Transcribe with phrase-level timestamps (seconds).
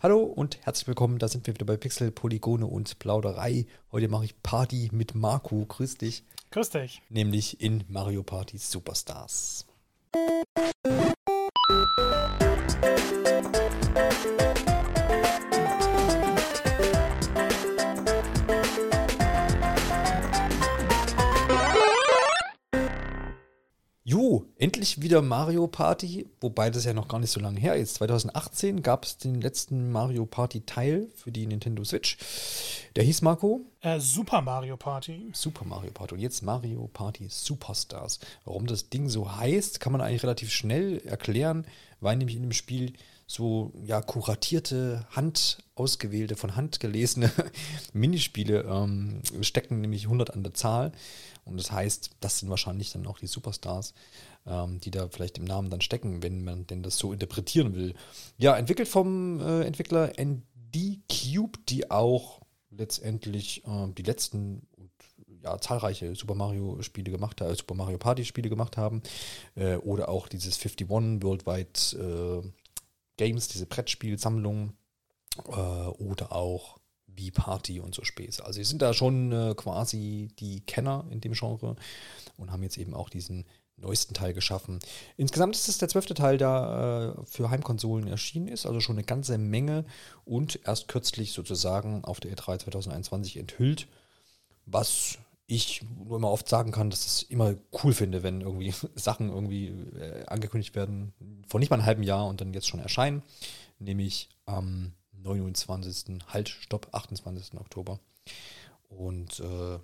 [0.00, 3.66] Hallo und herzlich willkommen, da sind wir wieder bei Pixel, Polygone und Plauderei.
[3.90, 5.66] Heute mache ich Party mit Marco.
[5.66, 6.22] Grüß dich.
[6.52, 7.02] Grüß dich.
[7.08, 9.66] Nämlich in Mario Party Superstars.
[24.58, 27.94] Endlich wieder Mario Party, wobei das ja noch gar nicht so lange her ist.
[27.94, 32.18] 2018 gab es den letzten Mario Party Teil für die Nintendo Switch.
[32.96, 33.60] Der hieß Marco?
[33.80, 35.30] Äh, Super Mario Party.
[35.32, 36.14] Super Mario Party.
[36.14, 38.18] Und jetzt Mario Party Superstars.
[38.44, 41.64] Warum das Ding so heißt, kann man eigentlich relativ schnell erklären,
[42.00, 42.94] weil nämlich in dem Spiel
[43.28, 47.30] so ja kuratierte, hand ausgewählte, von Hand gelesene
[47.92, 50.92] Minispiele ähm, stecken, nämlich 100 an der Zahl.
[51.44, 53.94] Und das heißt, das sind wahrscheinlich dann auch die Superstars,
[54.48, 57.94] ähm, die da vielleicht im Namen dann stecken, wenn man denn das so interpretieren will.
[58.38, 62.40] Ja, entwickelt vom äh, Entwickler ND Cube, die auch
[62.70, 64.66] letztendlich äh, die letzten
[65.42, 69.02] ja, zahlreiche Super Mario Spiele gemacht haben, Super Mario Party Spiele gemacht haben
[69.54, 72.48] äh, oder auch dieses 51 Worldwide äh,
[73.16, 74.72] Games, diese Brettspielsammlung
[75.46, 78.44] äh, oder auch wie Party und so Späße.
[78.44, 81.76] Also sie sind da schon äh, quasi die Kenner in dem Genre
[82.36, 83.44] und haben jetzt eben auch diesen
[83.80, 84.78] neuesten Teil geschaffen.
[85.16, 89.04] Insgesamt ist es der zwölfte Teil, der äh, für Heimkonsolen erschienen ist, also schon eine
[89.04, 89.84] ganze Menge
[90.24, 93.88] und erst kürzlich sozusagen auf der E3 2021 enthüllt,
[94.66, 98.74] was ich nur immer oft sagen kann, dass ich es immer cool finde, wenn irgendwie
[98.94, 101.14] Sachen irgendwie äh, angekündigt werden,
[101.48, 103.22] vor nicht mal einem halben Jahr und dann jetzt schon erscheinen,
[103.78, 106.18] nämlich am 29.
[106.28, 107.54] Halt, stopp, 28.
[107.54, 107.98] Oktober.
[108.88, 109.78] Und äh,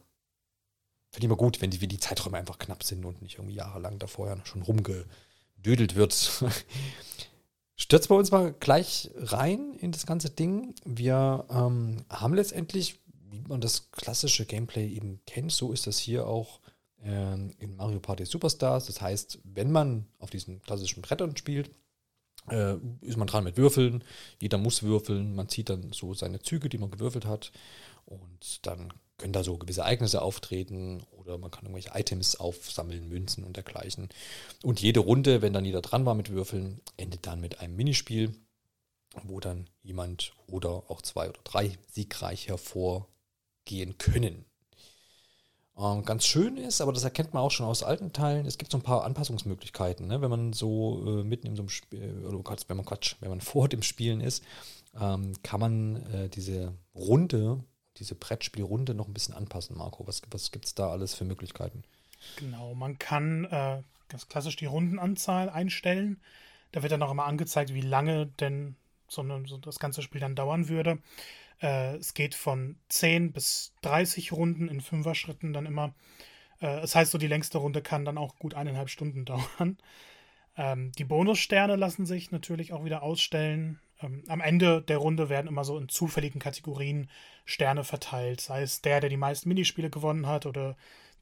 [1.14, 3.54] finde ich immer gut, wenn die, wenn die Zeiträume einfach knapp sind und nicht irgendwie
[3.54, 6.12] jahrelang davor schon rumgedödelt wird.
[7.76, 10.74] Stürzen wir uns mal gleich rein in das ganze Ding.
[10.84, 12.98] Wir ähm, haben letztendlich,
[13.30, 16.60] wie man das klassische Gameplay eben kennt, so ist das hier auch
[17.04, 18.86] ähm, in Mario Party Superstars.
[18.86, 21.70] Das heißt, wenn man auf diesen klassischen Brettern spielt,
[22.50, 24.02] äh, ist man dran mit Würfeln.
[24.40, 25.36] Jeder muss würfeln.
[25.36, 27.52] Man zieht dann so seine Züge, die man gewürfelt hat.
[28.04, 33.44] Und dann können da so gewisse Ereignisse auftreten oder man kann irgendwelche Items aufsammeln, Münzen
[33.44, 34.08] und dergleichen.
[34.62, 38.34] Und jede Runde, wenn dann jeder dran war mit Würfeln, endet dann mit einem Minispiel,
[39.22, 44.44] wo dann jemand oder auch zwei oder drei siegreich hervorgehen können.
[45.76, 48.70] Ähm, ganz schön ist, aber das erkennt man auch schon aus alten Teilen, es gibt
[48.70, 50.06] so ein paar Anpassungsmöglichkeiten.
[50.06, 50.20] Ne?
[50.20, 53.40] Wenn man so äh, mitten in so einem Spiel, oder wenn man Quatsch, wenn man
[53.40, 54.42] vor dem Spielen ist,
[55.00, 57.64] ähm, kann man äh, diese Runde,
[57.98, 60.06] diese Brettspielrunde noch ein bisschen anpassen, Marco.
[60.06, 61.84] Was, was gibt es da alles für Möglichkeiten?
[62.36, 66.20] Genau, man kann äh, ganz klassisch die Rundenanzahl einstellen.
[66.72, 68.76] Da wird dann auch immer angezeigt, wie lange denn
[69.08, 70.98] so, eine, so das ganze Spiel dann dauern würde.
[71.62, 75.94] Äh, es geht von 10 bis 30 Runden in Fünfer-Schritten dann immer.
[76.60, 79.78] Äh, das heißt, so die längste Runde kann dann auch gut eineinhalb Stunden dauern.
[80.56, 83.80] Ähm, die Bonussterne lassen sich natürlich auch wieder ausstellen.
[84.04, 87.08] Ähm, am Ende der Runde werden immer so in zufälligen Kategorien
[87.44, 88.40] Sterne verteilt.
[88.40, 90.76] Sei es der, der die meisten Minispiele gewonnen hat oder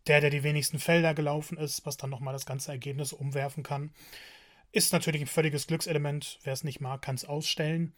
[0.07, 3.91] der, der die wenigsten Felder gelaufen ist, was dann nochmal das ganze Ergebnis umwerfen kann.
[4.73, 6.39] Ist natürlich ein völliges Glückselement.
[6.45, 7.93] Wer es nicht mag, kann es ausstellen.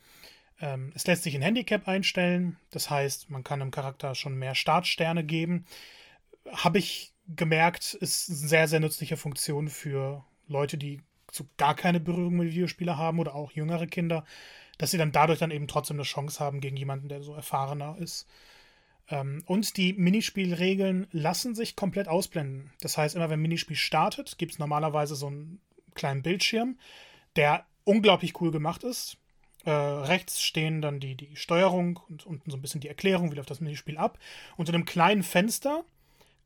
[0.60, 4.54] Ähm, es lässt sich ein Handicap einstellen, das heißt, man kann einem Charakter schon mehr
[4.54, 5.66] Startsterne geben.
[6.50, 11.00] Habe ich gemerkt, ist eine sehr, sehr nützliche Funktion für Leute, die
[11.32, 14.24] so gar keine Berührung mit Videospielen haben oder auch jüngere Kinder,
[14.78, 17.96] dass sie dann dadurch dann eben trotzdem eine Chance haben gegen jemanden, der so erfahrener
[17.98, 18.26] ist.
[19.08, 22.72] Ähm, und die Minispielregeln lassen sich komplett ausblenden.
[22.80, 25.60] Das heißt, immer wenn ein Minispiel startet, gibt es normalerweise so einen
[25.94, 26.78] kleinen Bildschirm,
[27.36, 29.18] der unglaublich cool gemacht ist.
[29.64, 33.36] Äh, rechts stehen dann die, die Steuerung und unten so ein bisschen die Erklärung, wie
[33.36, 34.18] läuft das Minispiel ab.
[34.56, 35.84] Unter einem kleinen Fenster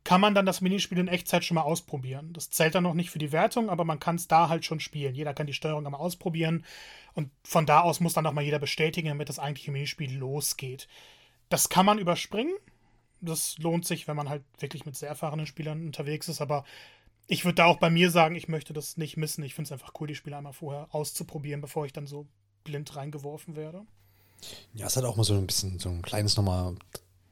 [0.03, 2.33] kann man dann das Minispiel in Echtzeit schon mal ausprobieren.
[2.33, 4.79] Das zählt dann noch nicht für die Wertung, aber man kann es da halt schon
[4.79, 5.13] spielen.
[5.13, 6.65] Jeder kann die Steuerung einmal ausprobieren
[7.13, 10.87] und von da aus muss dann auch mal jeder bestätigen, damit das eigentliche Minispiel losgeht.
[11.49, 12.55] Das kann man überspringen.
[13.21, 16.63] Das lohnt sich, wenn man halt wirklich mit sehr erfahrenen Spielern unterwegs ist, aber
[17.27, 19.43] ich würde da auch bei mir sagen, ich möchte das nicht missen.
[19.43, 22.25] Ich finde es einfach cool, die Spiele einmal vorher auszuprobieren, bevor ich dann so
[22.63, 23.85] blind reingeworfen werde.
[24.73, 26.75] Ja, es hat auch mal so ein bisschen so ein kleines nochmal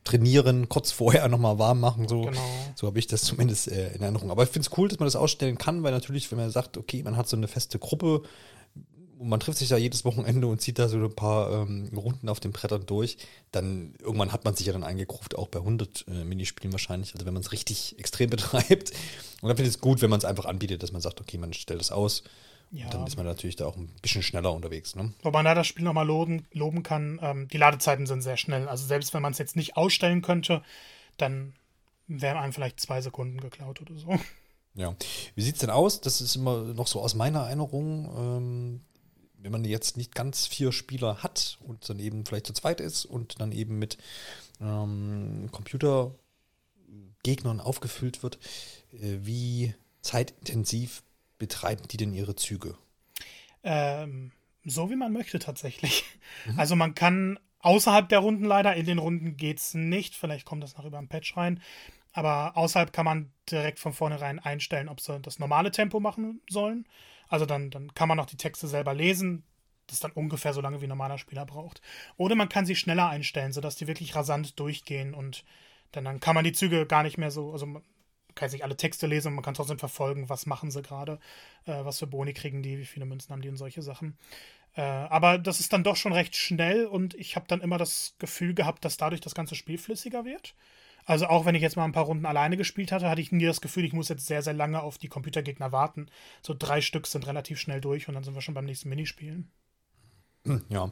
[0.07, 2.07] trainieren, kurz vorher nochmal warm machen.
[2.07, 2.42] So, genau.
[2.75, 4.31] so habe ich das zumindest äh, in Erinnerung.
[4.31, 6.77] Aber ich finde es cool, dass man das ausstellen kann, weil natürlich, wenn man sagt,
[6.77, 8.24] okay, man hat so eine feste Gruppe
[9.19, 12.30] und man trifft sich da jedes Wochenende und zieht da so ein paar ähm, Runden
[12.30, 13.18] auf den Brettern durch,
[13.51, 17.25] dann irgendwann hat man sich ja dann eingekruft, auch bei 100 äh, Minispielen wahrscheinlich, also
[17.25, 18.92] wenn man es richtig extrem betreibt.
[19.42, 21.38] Und dann finde ich es gut, wenn man es einfach anbietet, dass man sagt, okay,
[21.38, 22.24] man stellt es aus
[22.72, 22.90] Ja.
[22.90, 24.96] Dann ist man natürlich da auch ein bisschen schneller unterwegs.
[24.96, 25.14] Ne?
[25.24, 28.68] Wobei man da das Spiel nochmal loben, loben kann, ähm, die Ladezeiten sind sehr schnell.
[28.68, 30.64] Also selbst wenn man es jetzt nicht ausstellen könnte,
[31.18, 31.54] dann
[32.08, 34.16] wären einem vielleicht zwei Sekunden geklaut oder so.
[34.75, 34.96] Ja.
[35.36, 36.02] Wie sieht es denn aus?
[36.02, 38.12] Das ist immer noch so aus meiner Erinnerung.
[38.16, 38.81] Ähm,
[39.40, 43.06] wenn man jetzt nicht ganz vier Spieler hat und dann eben vielleicht zu zweit ist
[43.06, 43.98] und dann eben mit
[44.62, 48.40] ähm, Computergegnern aufgefüllt wird,
[48.94, 51.04] äh, wie zeitintensiv
[51.38, 52.78] betreiben die denn ihre Züge?
[53.63, 54.31] Ähm,
[54.63, 56.04] so wie man möchte tatsächlich.
[56.45, 56.60] Mhm.
[56.60, 60.63] Also man kann außerhalb der Runden leider, in den Runden geht es nicht, vielleicht kommt
[60.63, 61.62] das noch über ein Patch rein,
[62.13, 66.88] aber außerhalb kann man direkt von vornherein einstellen, ob sie das normale Tempo machen sollen.
[67.28, 69.44] Also dann, dann kann man auch die Texte selber lesen.
[69.86, 71.81] Das ist dann ungefähr so lange, wie ein normaler Spieler braucht.
[72.18, 75.44] Oder man kann sie schneller einstellen, sodass die wirklich rasant durchgehen und
[75.92, 77.81] dann, dann kann man die Züge gar nicht mehr so, also
[78.38, 81.19] kann sich alle Texte lesen und man kann trotzdem verfolgen, was machen sie gerade,
[81.66, 84.18] äh, was für Boni kriegen die, wie viele Münzen haben die und solche Sachen.
[84.75, 88.16] Äh, aber das ist dann doch schon recht schnell und ich habe dann immer das
[88.19, 90.56] Gefühl gehabt, dass dadurch das ganze Spiel flüssiger wird.
[91.06, 93.45] Also auch wenn ich jetzt mal ein paar Runden alleine gespielt hatte, hatte ich nie
[93.45, 96.07] das Gefühl, ich muss jetzt sehr, sehr lange auf die Computergegner warten.
[96.42, 99.50] So drei Stück sind relativ schnell durch und dann sind wir schon beim nächsten Minispielen.
[100.70, 100.92] Ja,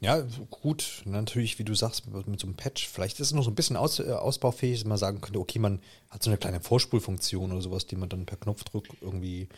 [0.00, 1.02] ja, gut.
[1.04, 3.76] Natürlich, wie du sagst, mit so einem Patch, vielleicht ist es noch so ein bisschen
[3.76, 5.80] aus, äh, ausbaufähig, dass man sagen könnte, okay, man
[6.10, 9.48] hat so eine kleine Vorspulfunktion oder sowas, die man dann per Knopfdruck irgendwie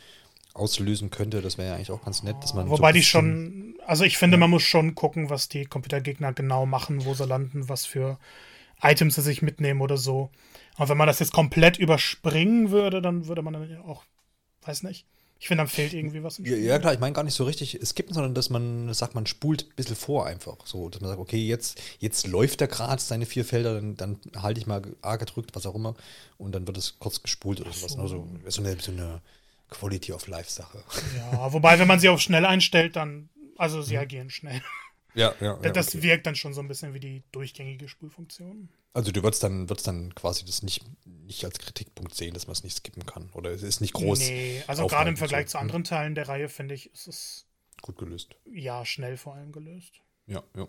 [0.54, 1.40] auslösen könnte.
[1.40, 2.68] Das wäre ja eigentlich auch ganz nett, dass man.
[2.68, 4.40] Wobei so die schon, also ich finde, ja.
[4.40, 8.18] man muss schon gucken, was die Computergegner genau machen, wo sie landen, was für
[8.82, 10.30] Items sie sich mitnehmen oder so.
[10.76, 14.04] Aber wenn man das jetzt komplett überspringen würde, dann würde man dann auch,
[14.62, 15.06] weiß nicht.
[15.40, 16.38] Ich finde, dann fehlt irgendwie was.
[16.38, 19.26] Ja, ja, klar, ich meine gar nicht so richtig skippen, sondern dass man sagt, man
[19.26, 20.56] spult ein bisschen vor einfach.
[20.64, 24.20] So, dass man sagt, okay, jetzt, jetzt läuft der gerade seine vier Felder, dann, dann
[24.36, 25.94] halte ich mal A gedrückt, was auch immer,
[26.38, 27.92] und dann wird es kurz gespult oder sowas.
[27.92, 28.00] So.
[28.00, 29.20] Also so eine, so eine
[29.70, 30.82] Quality of Life Sache.
[31.16, 34.00] Ja, wobei, wenn man sie auf schnell einstellt, dann, also sie mhm.
[34.00, 34.60] agieren schnell.
[35.14, 35.58] Ja, ja.
[35.62, 36.02] ja das okay.
[36.02, 38.68] wirkt dann schon so ein bisschen wie die durchgängige Spulfunktion.
[38.98, 42.54] Also du würdest dann, würdest dann quasi das nicht, nicht als Kritikpunkt sehen, dass man
[42.54, 43.30] es nicht skippen kann.
[43.32, 44.18] Oder es ist nicht groß.
[44.18, 45.52] Nee, also gerade im Vergleich so.
[45.52, 47.46] zu anderen Teilen der Reihe, finde ich, ist es
[47.80, 48.34] gut gelöst.
[48.44, 50.00] Ja, schnell vor allem gelöst.
[50.26, 50.66] Ja, ja.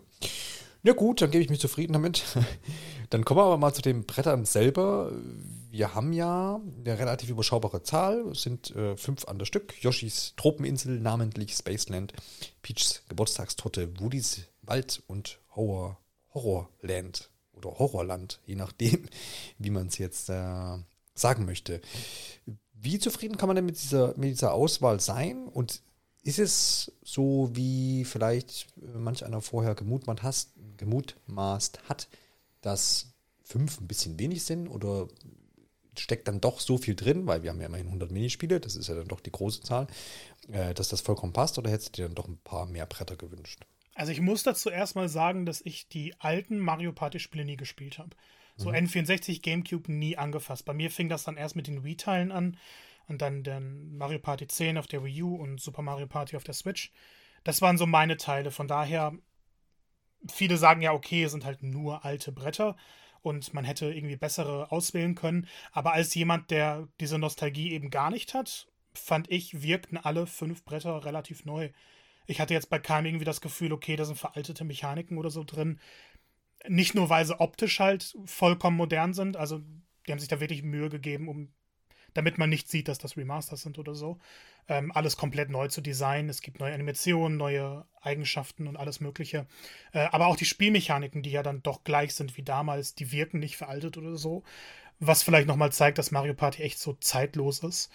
[0.84, 2.22] Ja gut, dann gebe ich mich zufrieden damit.
[3.10, 5.10] Dann kommen wir aber mal zu den Brettern selber.
[5.68, 9.74] Wir haben ja eine relativ überschaubare Zahl, es sind äh, fünf an der Stück.
[9.82, 12.12] Yoshis Tropeninsel, namentlich Spaceland,
[12.62, 15.98] Peachs Geburtstagstorte, Woodys Wald und Horror,
[16.32, 17.29] Horrorland
[17.64, 19.06] oder Horrorland, je nachdem,
[19.58, 20.78] wie man es jetzt äh,
[21.14, 21.80] sagen möchte.
[22.74, 25.46] Wie zufrieden kann man denn mit dieser, mit dieser Auswahl sein?
[25.48, 25.82] Und
[26.22, 32.08] ist es so, wie vielleicht manch einer vorher gemutmaßt, hast, gemutmaßt hat,
[32.60, 33.12] dass
[33.42, 35.08] fünf ein bisschen wenig sind oder
[35.98, 38.88] steckt dann doch so viel drin, weil wir haben ja immerhin 100 Minispiele, das ist
[38.88, 39.86] ja dann doch die große Zahl,
[40.48, 43.16] äh, dass das vollkommen passt oder hättest du dir dann doch ein paar mehr Bretter
[43.16, 43.66] gewünscht?
[44.00, 47.98] Also ich muss dazu erstmal sagen, dass ich die alten Mario Party Spiele nie gespielt
[47.98, 48.16] habe.
[48.56, 48.76] So mhm.
[48.76, 50.64] N64, GameCube nie angefasst.
[50.64, 52.56] Bei mir fing das dann erst mit den Wii-Teilen an
[53.08, 56.44] und dann, dann Mario Party 10 auf der Wii U und Super Mario Party auf
[56.44, 56.92] der Switch.
[57.44, 58.50] Das waren so meine Teile.
[58.50, 59.12] Von daher,
[60.32, 62.78] viele sagen ja, okay, es sind halt nur alte Bretter
[63.20, 65.46] und man hätte irgendwie bessere auswählen können.
[65.72, 70.64] Aber als jemand, der diese Nostalgie eben gar nicht hat, fand ich, wirkten alle fünf
[70.64, 71.68] Bretter relativ neu.
[72.30, 75.42] Ich hatte jetzt bei keinem irgendwie das Gefühl, okay, da sind veraltete Mechaniken oder so
[75.44, 75.80] drin.
[76.68, 79.60] Nicht nur, weil sie optisch halt vollkommen modern sind, also
[80.06, 81.52] die haben sich da wirklich Mühe gegeben, um
[82.14, 84.18] damit man nicht sieht, dass das Remasters sind oder so.
[84.68, 86.28] Ähm, alles komplett neu zu designen.
[86.28, 89.46] Es gibt neue Animationen, neue Eigenschaften und alles Mögliche.
[89.92, 93.38] Äh, aber auch die Spielmechaniken, die ja dann doch gleich sind wie damals, die wirken
[93.38, 94.42] nicht veraltet oder so.
[94.98, 97.90] Was vielleicht nochmal zeigt, dass Mario Party echt so zeitlos ist.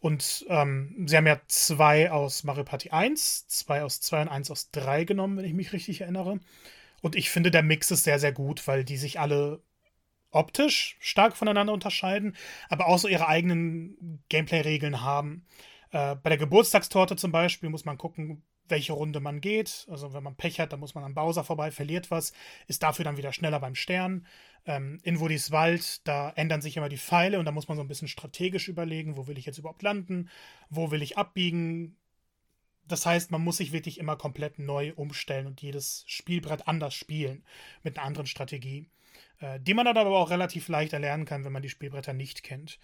[0.00, 4.50] Und ähm, sie haben ja zwei aus Mario Party 1, zwei aus 2 und eins
[4.50, 6.40] aus 3 genommen, wenn ich mich richtig erinnere.
[7.02, 9.60] Und ich finde, der Mix ist sehr, sehr gut, weil die sich alle
[10.30, 12.36] optisch stark voneinander unterscheiden,
[12.68, 15.44] aber auch so ihre eigenen Gameplay-Regeln haben.
[15.90, 19.86] Äh, bei der Geburtstagstorte zum Beispiel muss man gucken, welche Runde man geht.
[19.90, 22.32] Also wenn man Pech hat, dann muss man an Bowser vorbei, verliert was,
[22.66, 24.26] ist dafür dann wieder schneller beim Stern.
[24.66, 27.82] Ähm, in Woodys Wald, da ändern sich immer die Pfeile und da muss man so
[27.82, 30.28] ein bisschen strategisch überlegen, wo will ich jetzt überhaupt landen,
[30.68, 31.96] wo will ich abbiegen.
[32.86, 37.44] Das heißt, man muss sich wirklich immer komplett neu umstellen und jedes Spielbrett anders spielen
[37.82, 38.88] mit einer anderen Strategie
[39.40, 42.42] äh, die man dann aber auch relativ leicht erlernen kann, wenn man die Spielbretter nicht
[42.42, 42.78] kennt.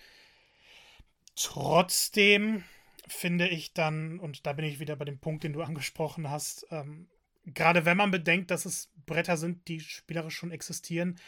[1.37, 2.65] Trotzdem
[3.07, 6.67] finde ich dann, und da bin ich wieder bei dem Punkt, den du angesprochen hast,
[6.71, 7.09] ähm,
[7.45, 11.19] gerade wenn man bedenkt, dass es Bretter sind, die spielerisch schon existieren,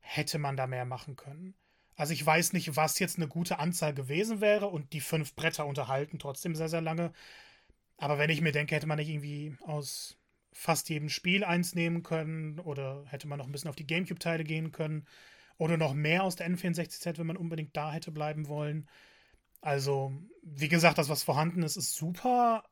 [0.00, 1.54] hätte man da mehr machen können.
[1.96, 5.66] Also ich weiß nicht, was jetzt eine gute Anzahl gewesen wäre und die fünf Bretter
[5.66, 7.12] unterhalten trotzdem sehr, sehr lange.
[7.96, 10.18] Aber wenn ich mir denke, hätte man nicht irgendwie aus
[10.52, 14.44] fast jedem Spiel eins nehmen können oder hätte man noch ein bisschen auf die Gamecube-Teile
[14.44, 15.06] gehen können
[15.56, 18.88] oder noch mehr aus der N64-Zeit, wenn man unbedingt da hätte bleiben wollen.
[19.64, 22.64] Also, wie gesagt, das, was vorhanden ist, ist super.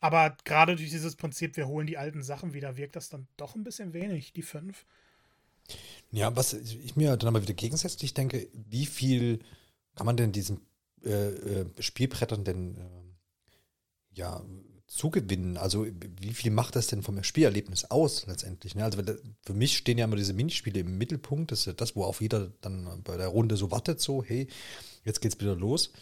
[0.00, 3.54] Aber gerade durch dieses Prinzip, wir holen die alten Sachen wieder, wirkt das dann doch
[3.54, 4.86] ein bisschen wenig, die fünf.
[6.10, 9.38] Ja, was ich mir dann aber wieder gegensätzlich denke, wie viel
[9.94, 10.66] kann man denn diesen
[11.04, 14.42] äh, äh, Spielbrettern denn äh, ja
[14.88, 15.58] zugewinnen?
[15.58, 18.74] Also wie viel macht das denn vom Spielerlebnis aus letztendlich?
[18.74, 18.82] Ne?
[18.82, 19.00] Also
[19.42, 21.52] für mich stehen ja immer diese Minispiele im Mittelpunkt.
[21.52, 24.48] Das ist ja das, wo auch jeder dann bei der Runde so wartet, so, hey,
[25.04, 25.92] jetzt geht's wieder los.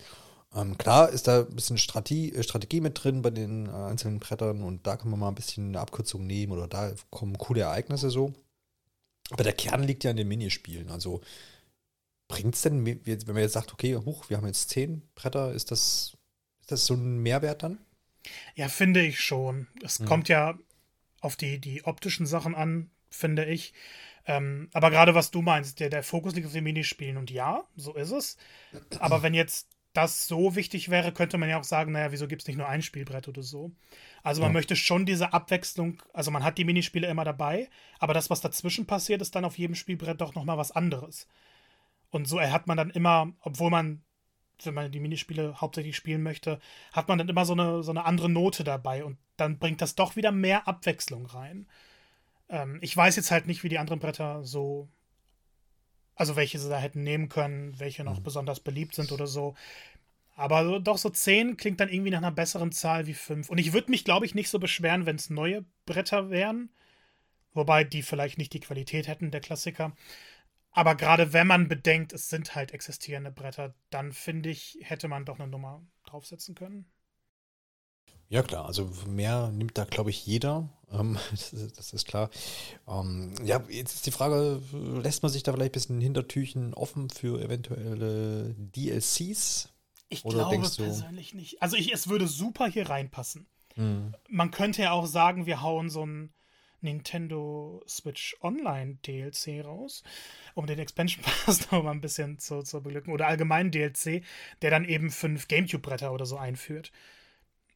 [0.55, 4.19] Ähm, klar ist da ein bisschen Strategie, äh, Strategie mit drin bei den äh, einzelnen
[4.19, 7.61] Brettern und da kann man mal ein bisschen eine Abkürzung nehmen oder da kommen coole
[7.61, 8.33] Ereignisse so.
[9.31, 10.91] Aber der Kern liegt ja in den Minispielen.
[10.91, 11.21] Also
[12.29, 15.71] bringt es denn, wenn man jetzt sagt, okay, hoch, wir haben jetzt zehn Bretter, ist
[15.71, 16.17] das,
[16.61, 17.79] ist das so ein Mehrwert dann?
[18.55, 19.67] Ja, finde ich schon.
[19.83, 20.07] Es mhm.
[20.07, 20.59] kommt ja
[21.21, 23.75] auf die, die optischen Sachen an, finde ich.
[24.29, 27.65] Ähm, aber gerade was du meinst, der, der Fokus liegt auf den Minispielen und ja,
[27.75, 28.37] so ist es.
[29.01, 32.43] Aber wenn jetzt das so wichtig wäre, könnte man ja auch sagen, naja, wieso gibt
[32.43, 33.73] es nicht nur ein Spielbrett oder so?
[34.23, 34.53] Also man ja.
[34.53, 38.87] möchte schon diese Abwechslung, also man hat die Minispiele immer dabei, aber das, was dazwischen
[38.87, 41.27] passiert, ist dann auf jedem Spielbrett doch nochmal was anderes.
[42.11, 44.03] Und so hat man dann immer, obwohl man
[44.65, 46.59] wenn man die Minispiele hauptsächlich spielen möchte,
[46.93, 49.95] hat man dann immer so eine, so eine andere Note dabei und dann bringt das
[49.95, 51.69] doch wieder mehr Abwechslung rein.
[52.49, 54.89] Ähm, ich weiß jetzt halt nicht, wie die anderen Bretter so,
[56.15, 58.25] also welche sie da hätten nehmen können, welche noch mhm.
[58.25, 59.55] besonders beliebt sind oder so.
[60.35, 63.51] Aber doch so 10 klingt dann irgendwie nach einer besseren Zahl wie 5.
[63.51, 66.71] Und ich würde mich, glaube ich, nicht so beschweren, wenn es neue Bretter wären.
[67.55, 69.97] Wobei die vielleicht nicht die Qualität hätten, der Klassiker.
[70.71, 75.25] Aber gerade wenn man bedenkt, es sind halt existierende Bretter, dann finde ich, hätte man
[75.25, 76.87] doch eine Nummer draufsetzen können.
[78.29, 80.69] Ja, klar, also mehr nimmt da, glaube ich, jeder.
[80.91, 81.19] Ähm,
[81.77, 82.31] das, ist, klar.
[82.89, 87.11] Ähm, ja, jetzt ist die Frage, lässt man sich da vielleicht ein bisschen Hintertüchen offen
[87.11, 89.69] für eventuelle DLCs?
[90.09, 91.61] Ich Oder glaube persönlich nicht.
[91.61, 93.47] Also ich, es würde super hier reinpassen.
[93.77, 94.15] Mhm.
[94.31, 96.33] Man könnte ja auch sagen, wir hauen so ein
[96.81, 100.03] Nintendo Switch Online DLC raus,
[100.55, 103.13] um den Expansion Pass noch mal ein bisschen zu, zu beglücken.
[103.13, 104.23] Oder allgemein DLC,
[104.63, 106.93] der dann eben fünf Gamecube-Bretter oder so einführt.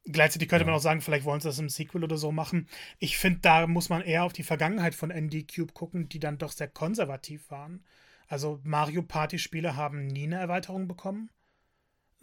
[0.05, 0.67] Gleichzeitig könnte ja.
[0.67, 2.69] man auch sagen, vielleicht wollen sie das im Sequel oder so machen.
[2.99, 6.39] Ich finde, da muss man eher auf die Vergangenheit von ND Cube gucken, die dann
[6.39, 7.85] doch sehr konservativ waren.
[8.27, 11.31] Also Mario Party-Spiele haben nie eine Erweiterung bekommen.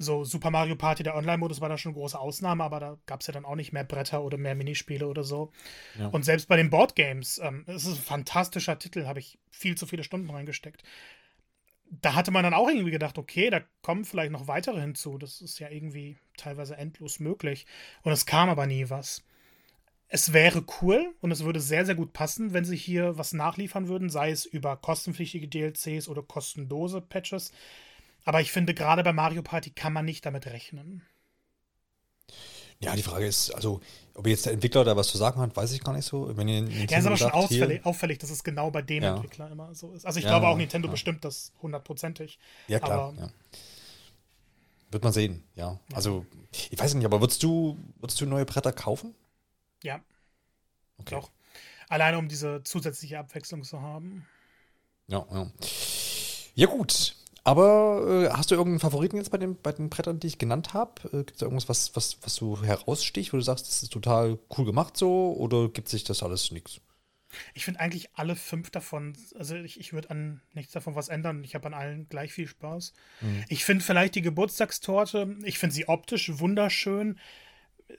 [0.01, 3.19] So, Super Mario Party, der Online-Modus war da schon eine große Ausnahme, aber da gab
[3.19, 5.51] es ja dann auch nicht mehr Bretter oder mehr Minispiele oder so.
[5.97, 6.07] Ja.
[6.07, 9.85] Und selbst bei den Boardgames, ähm, es ist ein fantastischer Titel, habe ich viel zu
[9.85, 10.83] viele Stunden reingesteckt.
[12.01, 15.17] Da hatte man dann auch irgendwie gedacht, okay, da kommen vielleicht noch weitere hinzu.
[15.17, 17.65] Das ist ja irgendwie teilweise endlos möglich.
[18.03, 19.23] Und es kam aber nie was.
[20.07, 23.87] Es wäre cool und es würde sehr, sehr gut passen, wenn sie hier was nachliefern
[23.87, 27.51] würden, sei es über kostenpflichtige DLCs oder kostenlose Patches
[28.25, 31.01] aber ich finde, gerade bei Mario Party kann man nicht damit rechnen.
[32.81, 33.81] Ja, die Frage ist, also,
[34.13, 36.37] ob jetzt der Entwickler da was zu sagen hat, weiß ich gar nicht so.
[36.37, 39.15] Wenn ihr ja, ist aber schon auffällig, auffällig, dass es genau bei dem ja.
[39.15, 40.05] Entwickler immer so ist.
[40.05, 40.91] Also ich ja, glaube auch Nintendo ja.
[40.91, 42.39] bestimmt das hundertprozentig.
[42.67, 43.09] Ja, klar.
[43.09, 43.29] Aber, ja.
[44.91, 45.79] Wird man sehen, ja.
[45.93, 46.25] Also,
[46.71, 49.13] ich weiß nicht, aber würdest du, würdest du neue Bretter kaufen?
[49.83, 50.01] Ja.
[50.97, 51.15] Okay.
[51.15, 51.29] Doch.
[51.89, 54.25] Alleine um diese zusätzliche Abwechslung zu haben.
[55.07, 55.47] Ja, ja.
[56.55, 57.15] Ja, gut.
[57.43, 60.73] Aber äh, hast du irgendeinen Favoriten jetzt bei den, bei den Brettern, die ich genannt
[60.73, 61.01] habe?
[61.05, 63.93] Äh, gibt es da irgendwas, was, was, was so heraussticht, wo du sagst, das ist
[63.93, 65.33] total cool gemacht so?
[65.37, 66.81] Oder gibt sich das alles nichts?
[67.53, 71.43] Ich finde eigentlich alle fünf davon, also ich, ich würde an nichts davon was ändern.
[71.43, 72.93] Ich habe an allen gleich viel Spaß.
[73.21, 73.45] Mhm.
[73.49, 77.19] Ich finde vielleicht die Geburtstagstorte, ich finde sie optisch wunderschön.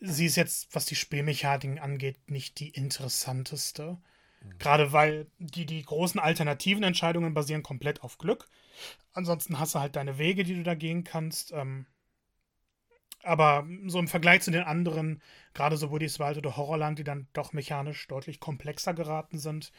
[0.00, 3.98] Sie ist jetzt, was die Spielmechaniken angeht, nicht die interessanteste.
[4.42, 4.58] Mhm.
[4.58, 8.48] Gerade weil die, die großen alternativen Entscheidungen basieren komplett auf Glück.
[9.12, 11.52] Ansonsten hast du halt deine Wege, die du da gehen kannst.
[11.52, 11.86] Ähm,
[13.22, 15.22] aber so im Vergleich zu den anderen,
[15.54, 19.72] gerade so Woody's Wild oder Horrorland, die dann doch mechanisch deutlich komplexer geraten sind,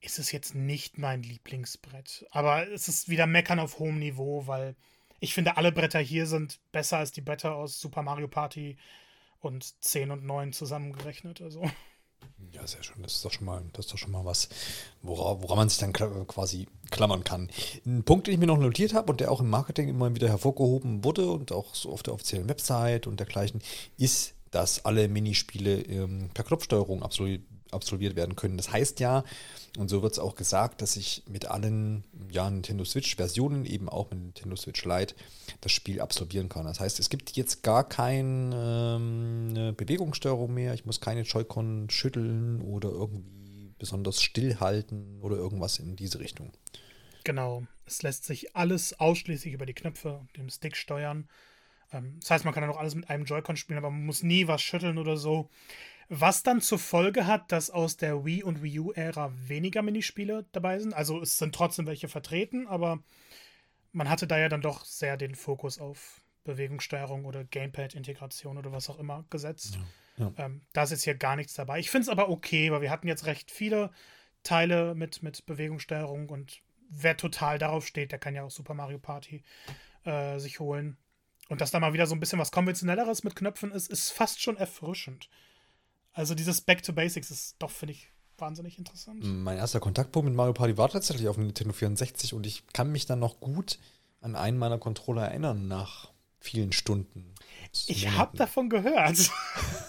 [0.00, 2.26] ist es jetzt nicht mein Lieblingsbrett.
[2.30, 4.76] Aber es ist wieder Meckern auf hohem Niveau, weil
[5.20, 8.76] ich finde, alle Bretter hier sind besser als die Bretter aus Super Mario Party
[9.40, 11.40] und 10 und 9 zusammengerechnet.
[11.40, 11.68] Also.
[12.52, 13.02] Ja, sehr schön.
[13.02, 14.48] Das ist doch schon mal, das ist doch schon mal was,
[15.02, 17.50] woran, woran man sich dann quasi klammern kann.
[17.86, 20.28] Ein Punkt, den ich mir noch notiert habe und der auch im Marketing immer wieder
[20.28, 23.60] hervorgehoben wurde und auch so auf der offiziellen Website und dergleichen,
[23.96, 27.40] ist, dass alle Minispiele ähm, per Knopfsteuerung absolut,
[27.72, 28.56] absolviert werden können.
[28.56, 29.24] Das heißt ja,
[29.76, 34.10] und so wird es auch gesagt, dass ich mit allen ja, Nintendo Switch-Versionen, eben auch
[34.10, 35.14] mit Nintendo Switch Lite,
[35.60, 36.64] das Spiel absolvieren kann.
[36.64, 40.74] Das heißt, es gibt jetzt gar keine ähm, Bewegungssteuerung mehr.
[40.74, 46.52] Ich muss keine Joy-Con schütteln oder irgendwie besonders stillhalten oder irgendwas in diese Richtung.
[47.24, 47.64] Genau.
[47.86, 51.28] Es lässt sich alles ausschließlich über die Knöpfe und dem Stick steuern.
[51.92, 54.22] Ähm, das heißt, man kann dann auch alles mit einem Joy-Con spielen, aber man muss
[54.22, 55.48] nie was schütteln oder so.
[56.08, 60.78] Was dann zur Folge hat, dass aus der Wii und Wii U-Ära weniger Minispiele dabei
[60.78, 60.94] sind.
[60.94, 63.00] Also es sind trotzdem welche vertreten, aber
[63.92, 68.88] man hatte da ja dann doch sehr den Fokus auf Bewegungssteuerung oder Gamepad-Integration oder was
[68.88, 69.78] auch immer gesetzt.
[70.16, 70.44] Ja, ja.
[70.46, 71.78] Ähm, da ist jetzt hier gar nichts dabei.
[71.78, 73.90] Ich finde es aber okay, weil wir hatten jetzt recht viele
[74.42, 78.98] Teile mit, mit Bewegungssteuerung und wer total darauf steht, der kann ja auch Super Mario
[78.98, 79.42] Party
[80.04, 80.96] äh, sich holen.
[81.48, 84.40] Und dass da mal wieder so ein bisschen was Konventionelleres mit Knöpfen ist, ist fast
[84.40, 85.28] schon erfrischend.
[86.18, 88.08] Also dieses Back to Basics ist doch, finde ich,
[88.38, 89.20] wahnsinnig interessant.
[89.22, 92.90] Mein erster Kontaktpunkt mit Mario Party war tatsächlich auf dem Nintendo 64 und ich kann
[92.90, 93.78] mich dann noch gut
[94.20, 96.10] an einen meiner Controller erinnern nach
[96.40, 97.36] vielen Stunden.
[97.86, 99.30] Ich habe davon gehört.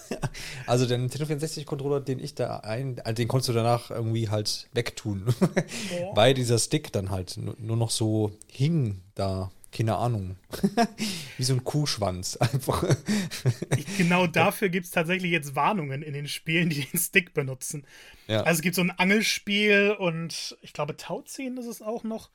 [0.68, 4.30] also der Nintendo 64 Controller, den ich da ein, also den konntest du danach irgendwie
[4.30, 6.12] halt wegtun, oh.
[6.16, 10.36] weil dieser Stick dann halt nur noch so hing da keine Ahnung.
[11.38, 12.84] Wie so ein Kuhschwanz einfach.
[13.98, 17.86] genau dafür gibt es tatsächlich jetzt Warnungen in den Spielen, die den Stick benutzen.
[18.28, 18.42] Ja.
[18.42, 22.30] Also es gibt so ein Angelspiel und ich glaube Tauziehen ist es auch noch.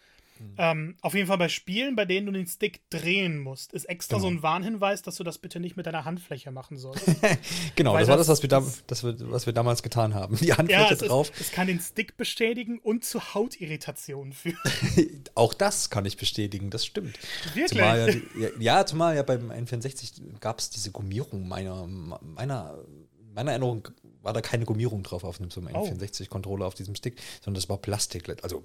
[0.45, 0.55] Mhm.
[0.59, 4.17] Ähm, auf jeden Fall bei Spielen, bei denen du den Stick drehen musst, ist extra
[4.17, 4.29] genau.
[4.29, 7.05] so ein Warnhinweis, dass du das bitte nicht mit deiner Handfläche machen sollst.
[7.77, 10.37] genau, Weil das war das, was wir, da, das was wir damals getan haben.
[10.37, 11.31] Die Handfläche ja, es drauf.
[11.31, 14.59] Ist, es kann den Stick bestätigen und zu Hautirritationen führen.
[15.35, 17.19] Auch das kann ich bestätigen, das stimmt.
[17.55, 17.69] Wirklich?
[17.69, 22.79] Zumal ja, ja, ja, zumal ja beim N64 gab es diese Gummierung meiner, meiner,
[23.35, 23.89] meiner Erinnerung
[24.25, 25.87] war da keine Gummierung drauf auf einem so einem oh.
[25.87, 28.43] N64-Controller auf diesem Stick, sondern das war Plastik.
[28.43, 28.63] Also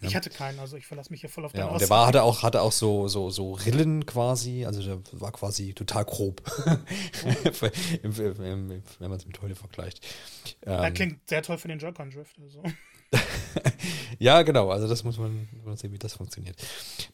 [0.00, 2.22] ich hatte keinen, also ich verlasse mich hier voll auf den ja, Der war, hatte
[2.22, 6.42] auch, hatte auch so, so, so Rillen quasi, also der war quasi total grob,
[8.02, 10.04] wenn man es mit heute vergleicht.
[10.60, 12.36] Das ähm, klingt sehr toll für den Joy-Con Drift.
[12.40, 12.62] Also.
[14.18, 16.56] ja, genau, also das muss man, muss man sehen, wie das funktioniert.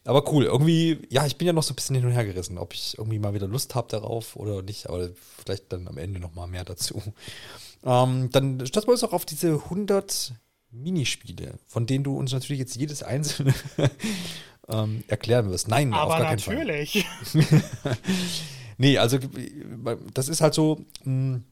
[0.03, 2.57] Aber cool, irgendwie, ja, ich bin ja noch so ein bisschen hin und her gerissen,
[2.57, 5.09] ob ich irgendwie mal wieder Lust habe darauf oder nicht, aber
[5.43, 7.01] vielleicht dann am Ende noch mal mehr dazu.
[7.83, 10.33] Ähm, dann statt wir uns auch auf diese 100
[10.71, 13.53] Minispiele, von denen du uns natürlich jetzt jedes einzelne
[14.67, 15.67] ähm, erklären wirst.
[15.67, 17.05] Nein, aber auf gar natürlich.
[17.23, 17.97] Fall.
[18.77, 19.19] nee, also
[20.13, 21.43] das ist halt so mh, hm,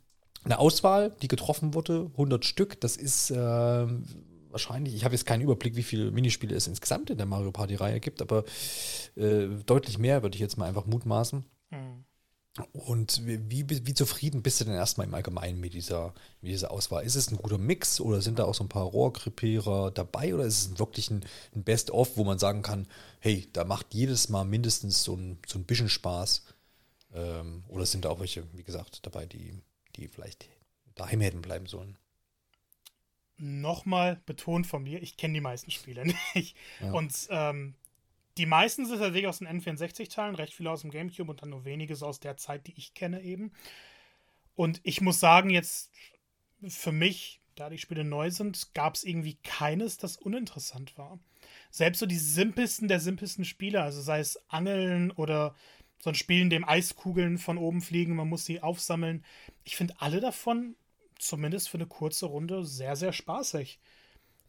[0.45, 2.79] eine Auswahl, die getroffen wurde, 100 Stück.
[2.82, 3.88] Das ist äh,
[4.49, 7.99] wahrscheinlich, ich habe jetzt keinen Überblick, wie viele Minispiele es insgesamt in der Mario Party-Reihe
[7.99, 8.45] gibt, aber
[9.15, 11.43] äh, deutlich mehr würde ich jetzt mal einfach mutmaßen.
[11.71, 12.05] Mhm.
[12.73, 17.05] Und wie, wie, zufrieden bist du denn erstmal im Allgemeinen mit dieser, mit dieser Auswahl?
[17.05, 20.45] Ist es ein guter Mix oder sind da auch so ein paar Rohrkrepierer dabei oder
[20.45, 21.23] ist es wirklich ein,
[21.55, 22.88] ein Best-of, wo man sagen kann,
[23.19, 26.43] hey, da macht jedes Mal mindestens so ein, so ein bisschen Spaß?
[27.13, 29.53] Ähm, oder sind da auch welche, wie gesagt, dabei, die,
[29.95, 30.49] die vielleicht
[30.95, 31.97] daheim hätten bleiben sollen?
[33.38, 36.57] Nochmal betont von mir, ich kenne die meisten Spiele nicht.
[36.81, 36.91] Ja.
[36.91, 37.75] Und ähm,
[38.39, 41.65] die meisten sind tatsächlich aus den N64-Teilen, recht viele aus dem Gamecube und dann nur
[41.65, 43.52] wenige so aus der Zeit, die ich kenne eben.
[44.56, 45.91] Und ich muss sagen, jetzt
[46.65, 51.19] für mich, da die Spiele neu sind, gab es irgendwie keines, das uninteressant war.
[51.69, 55.54] Selbst so die simpelsten der simpelsten Spiele, also sei es Angeln oder
[55.97, 59.25] so ein Spiel, in dem Eiskugeln von oben fliegen, man muss sie aufsammeln.
[59.65, 60.78] Ich finde alle davon,
[61.17, 63.82] zumindest für eine kurze Runde, sehr, sehr spaßig.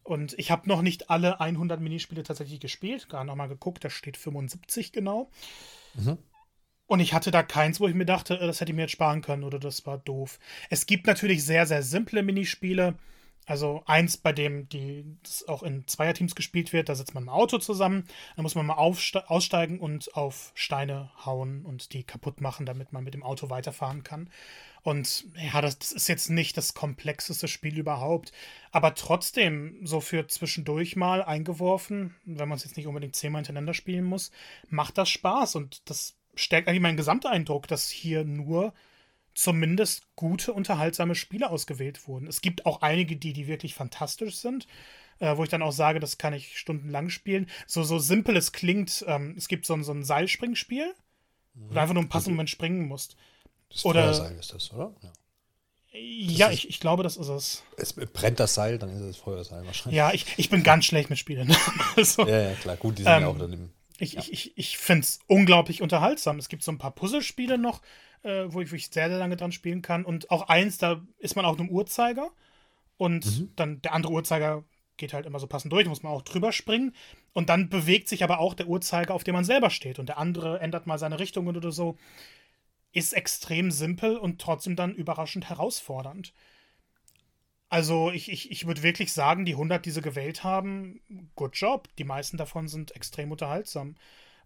[0.02, 3.08] Und ich habe noch nicht alle 100 Minispiele tatsächlich gespielt.
[3.08, 5.30] Gar nochmal geguckt, da steht 75 genau.
[5.94, 6.18] Mhm.
[6.86, 8.90] Und ich hatte da keins, wo ich mir dachte, äh, das hätte ich mir jetzt
[8.92, 10.38] sparen können oder das war doof.
[10.70, 12.96] Es gibt natürlich sehr, sehr simple Minispiele.
[13.50, 17.28] Also eins, bei dem die, das auch in Zweierteams gespielt wird, da sitzt man im
[17.28, 18.04] Auto zusammen,
[18.36, 23.02] dann muss man mal aussteigen und auf Steine hauen und die kaputt machen, damit man
[23.02, 24.30] mit dem Auto weiterfahren kann.
[24.82, 28.30] Und ja, das, das ist jetzt nicht das komplexeste Spiel überhaupt,
[28.70, 33.74] aber trotzdem so für zwischendurch mal eingeworfen, wenn man es jetzt nicht unbedingt zehnmal hintereinander
[33.74, 34.30] spielen muss,
[34.68, 38.72] macht das Spaß und das stärkt eigentlich meinen Gesamteindruck, dass hier nur
[39.34, 42.26] zumindest gute, unterhaltsame Spiele ausgewählt wurden.
[42.26, 44.66] Es gibt auch einige, die, die wirklich fantastisch sind,
[45.18, 47.48] äh, wo ich dann auch sage, das kann ich stundenlang spielen.
[47.66, 50.94] So, so simpel es klingt, ähm, es gibt so ein, so ein Seilspringspiel,
[51.54, 51.68] mhm.
[51.68, 53.16] wo du einfach nur im passenden Moment springen musst.
[53.70, 54.94] Das oder, Feuerseil ist das, oder?
[55.02, 55.12] Ja.
[55.92, 57.64] Ja, ich, ich glaube, das ist es.
[57.76, 59.96] Es brennt das Seil, dann ist es Feuerseil wahrscheinlich.
[59.96, 61.54] Ja, ich, ich bin ganz schlecht mit Spielen.
[61.96, 62.76] also, ja, ja, klar.
[62.76, 63.70] Gut, die sind ähm, ja auch dann im.
[63.98, 64.20] Ich, ja.
[64.20, 66.38] ich, ich, ich finde es unglaublich unterhaltsam.
[66.38, 67.82] Es gibt so ein paar Puzzlespiele noch,
[68.22, 70.04] äh, wo, ich, wo ich sehr, sehr lange dran spielen kann.
[70.04, 72.30] Und auch eins, da ist man auf einem Uhrzeiger.
[72.96, 73.52] und mhm.
[73.56, 74.64] dann der andere Uhrzeiger
[74.96, 76.94] geht halt immer so passend durch, muss man auch drüber springen.
[77.32, 79.98] Und dann bewegt sich aber auch der Uhrzeiger, auf dem man selber steht.
[79.98, 81.96] Und der andere ändert mal seine Richtung oder so.
[82.92, 86.34] Ist extrem simpel und trotzdem dann überraschend herausfordernd.
[87.70, 91.00] Also ich, ich, ich würde wirklich sagen, die 100, die sie gewählt haben,
[91.36, 91.88] good job.
[91.98, 93.94] Die meisten davon sind extrem unterhaltsam.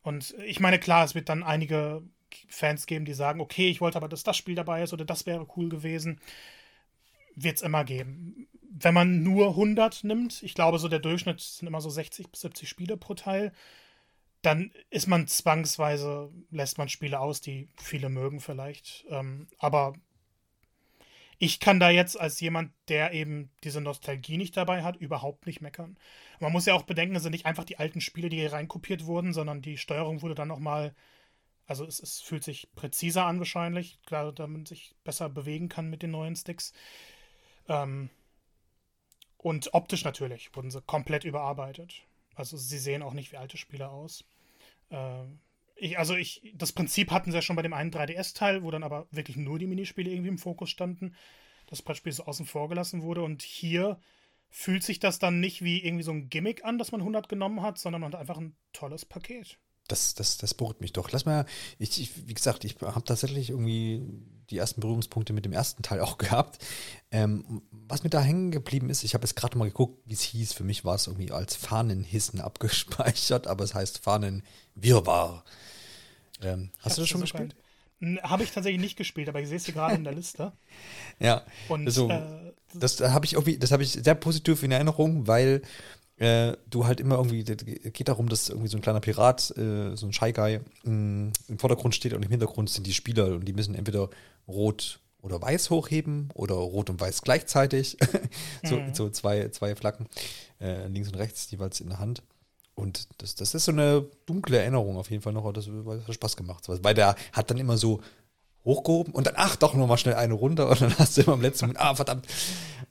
[0.02, 2.02] Und ich meine, klar, es wird dann einige
[2.48, 5.26] Fans geben, die sagen, okay, ich wollte aber, dass das Spiel dabei ist oder das
[5.26, 6.20] wäre cool gewesen.
[7.34, 8.48] Wird es immer geben.
[8.70, 12.40] Wenn man nur 100 nimmt, ich glaube, so der Durchschnitt sind immer so 60 bis
[12.42, 13.52] 70 Spiele pro Teil,
[14.42, 19.04] dann ist man zwangsweise, lässt man Spiele aus, die viele mögen vielleicht.
[19.08, 19.94] Ähm, aber
[21.38, 25.60] ich kann da jetzt als jemand, der eben diese Nostalgie nicht dabei hat, überhaupt nicht
[25.60, 25.96] meckern.
[26.40, 29.06] Man muss ja auch bedenken, es sind nicht einfach die alten Spiele, die hier reinkopiert
[29.06, 30.94] wurden, sondern die Steuerung wurde dann nochmal,
[31.66, 35.90] also es, es fühlt sich präziser an wahrscheinlich, klar, damit man sich besser bewegen kann
[35.90, 36.72] mit den neuen Sticks.
[37.68, 38.10] Ähm,
[39.38, 42.02] und optisch natürlich wurden sie komplett überarbeitet.
[42.34, 44.24] Also sie sehen auch nicht wie alte Spiele aus.
[44.90, 45.40] Ähm,
[45.76, 48.82] ich, also ich, das Prinzip hatten sie ja schon bei dem einen 3DS-Teil, wo dann
[48.82, 51.14] aber wirklich nur die Minispiele irgendwie im Fokus standen.
[51.66, 53.22] Das Brettspiel so außen vor gelassen wurde.
[53.22, 53.98] Und hier
[54.50, 57.62] fühlt sich das dann nicht wie irgendwie so ein Gimmick an, dass man 100 genommen
[57.62, 59.58] hat, sondern man hat einfach ein tolles Paket.
[59.88, 61.10] Das, das, das beruhigt mich doch.
[61.12, 61.44] Lass mal,
[61.78, 64.02] ich, ich wie gesagt, ich habe tatsächlich irgendwie
[64.50, 66.64] die ersten Berührungspunkte mit dem ersten Teil auch gehabt.
[67.10, 70.22] Ähm, was mir da hängen geblieben ist, ich habe jetzt gerade mal geguckt, wie es
[70.22, 70.52] hieß.
[70.52, 75.44] Für mich war es irgendwie als Fahnenhissen abgespeichert, aber es heißt Fahnenwirrwarr.
[76.42, 77.54] Ähm, hast du das schon gespielt?
[78.22, 80.52] Habe ich tatsächlich nicht gespielt, aber ich sehe es hier gerade in der Liste.
[81.18, 81.42] ja.
[81.68, 85.62] Und also, äh, das habe ich irgendwie, das habe ich sehr positiv in Erinnerung, weil
[86.24, 90.06] äh, du halt immer irgendwie, geht darum, dass irgendwie so ein kleiner Pirat, äh, so
[90.06, 93.44] ein Shy Guy, mh, mm, im Vordergrund steht und im Hintergrund sind die Spieler und
[93.44, 94.10] die müssen entweder
[94.48, 97.96] rot oder weiß hochheben oder rot und weiß gleichzeitig.
[98.62, 98.94] so, mhm.
[98.94, 100.06] so zwei, zwei Flaggen,
[100.60, 102.22] äh, links und rechts jeweils in der Hand.
[102.74, 106.14] Und das, das ist so eine dunkle Erinnerung auf jeden Fall noch, das, das hat
[106.14, 106.64] Spaß gemacht.
[106.66, 108.00] Weil der hat dann immer so
[108.64, 111.42] hochgehoben und dann, ach, doch nochmal schnell eine runter und dann hast du immer am
[111.42, 112.26] letzten Moment, ah, verdammt.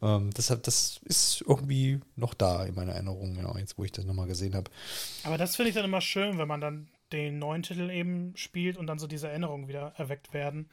[0.01, 4.05] Ähm, deshalb, das ist irgendwie noch da in meiner Erinnerung, genau, jetzt wo ich das
[4.05, 4.69] nochmal gesehen habe.
[5.23, 8.77] Aber das finde ich dann immer schön, wenn man dann den neuen Titel eben spielt
[8.77, 10.69] und dann so diese Erinnerungen wieder erweckt werden.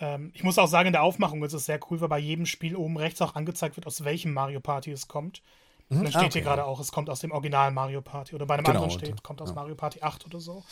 [0.00, 2.46] Ähm, ich muss auch sagen, in der Aufmachung ist es sehr cool, weil bei jedem
[2.46, 5.42] Spiel oben rechts auch angezeigt wird, aus welchem Mario Party es kommt.
[5.88, 5.98] Mhm.
[5.98, 6.32] Und dann steht ah, okay.
[6.34, 8.34] hier gerade auch, es kommt aus dem Original Mario Party.
[8.34, 9.54] Oder bei einem genau, anderen steht, kommt aus ja.
[9.54, 10.64] Mario Party 8 oder so.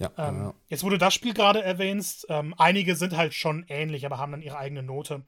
[0.00, 0.54] Ja, ähm, ja.
[0.68, 4.32] Jetzt, wo du das Spiel gerade erwähnst, ähm, einige sind halt schon ähnlich, aber haben
[4.32, 5.22] dann ihre eigene Note.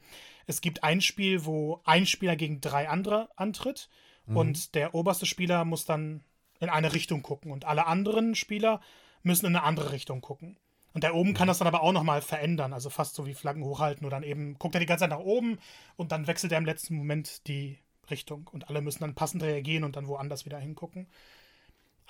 [0.46, 3.90] Es gibt ein Spiel, wo ein Spieler gegen drei andere antritt
[4.26, 4.36] mhm.
[4.38, 6.24] und der oberste Spieler muss dann
[6.58, 8.80] in eine Richtung gucken und alle anderen Spieler
[9.22, 10.56] müssen in eine andere Richtung gucken.
[10.94, 11.50] Und der oben kann mhm.
[11.50, 14.58] das dann aber auch nochmal verändern, also fast so wie Flaggen hochhalten oder dann eben
[14.58, 15.58] guckt er die ganze Zeit nach oben
[15.96, 17.78] und dann wechselt er im letzten Moment die
[18.10, 21.08] Richtung und alle müssen dann passend reagieren und dann woanders wieder hingucken.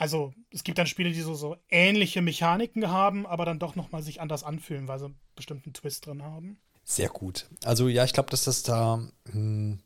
[0.03, 4.03] Also es gibt dann Spiele, die so, so ähnliche Mechaniken haben, aber dann doch nochmal
[4.03, 6.59] sich anders anfühlen, weil sie einen bestimmten Twist drin haben.
[6.83, 7.47] Sehr gut.
[7.63, 9.79] Also ja, ich glaube, dass das da mh, hm,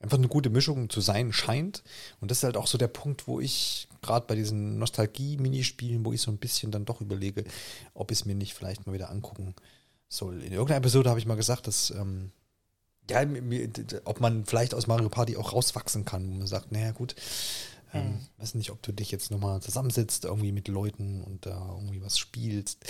[0.00, 1.84] einfach eine gute Mischung zu sein scheint.
[2.20, 6.12] Und das ist halt auch so der Punkt, wo ich gerade bei diesen Nostalgie-Minispielen, wo
[6.12, 7.44] ich so ein bisschen dann doch überlege,
[7.94, 9.54] ob ich es mir nicht vielleicht mal wieder angucken
[10.08, 10.42] soll.
[10.42, 12.32] In irgendeiner Episode habe ich mal gesagt, dass ähm,
[13.08, 13.24] ja,
[14.04, 17.14] ob man vielleicht aus Mario Party auch rauswachsen kann, wo man sagt, naja gut,
[17.92, 18.26] ähm, hm.
[18.38, 22.18] Weiß nicht, ob du dich jetzt nochmal zusammensitzt, irgendwie mit Leuten und da irgendwie was
[22.18, 22.84] spielst.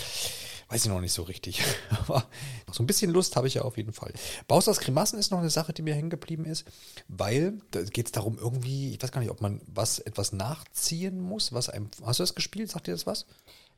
[0.68, 1.62] Weiß ich noch nicht so richtig.
[1.90, 2.26] Aber
[2.70, 4.12] so ein bisschen Lust habe ich ja auf jeden Fall.
[4.46, 6.64] Bowser's Grimassen ist noch eine Sache, die mir hängen geblieben ist,
[7.08, 11.20] weil da geht es darum, irgendwie, ich weiß gar nicht, ob man was etwas nachziehen
[11.20, 11.52] muss.
[11.52, 12.70] Was einem, hast du das gespielt?
[12.70, 13.26] Sagt dir das was?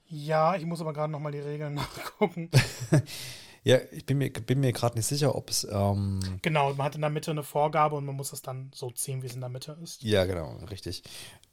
[0.08, 2.50] Ja, ich muss aber gerade nochmal die Regeln nachgucken.
[3.64, 5.66] Ja, ich bin mir, bin mir gerade nicht sicher, ob es.
[5.70, 8.90] Ähm genau, man hat in der Mitte eine Vorgabe und man muss es dann so
[8.90, 10.02] ziehen, wie es in der Mitte ist.
[10.02, 11.02] Ja, genau, richtig.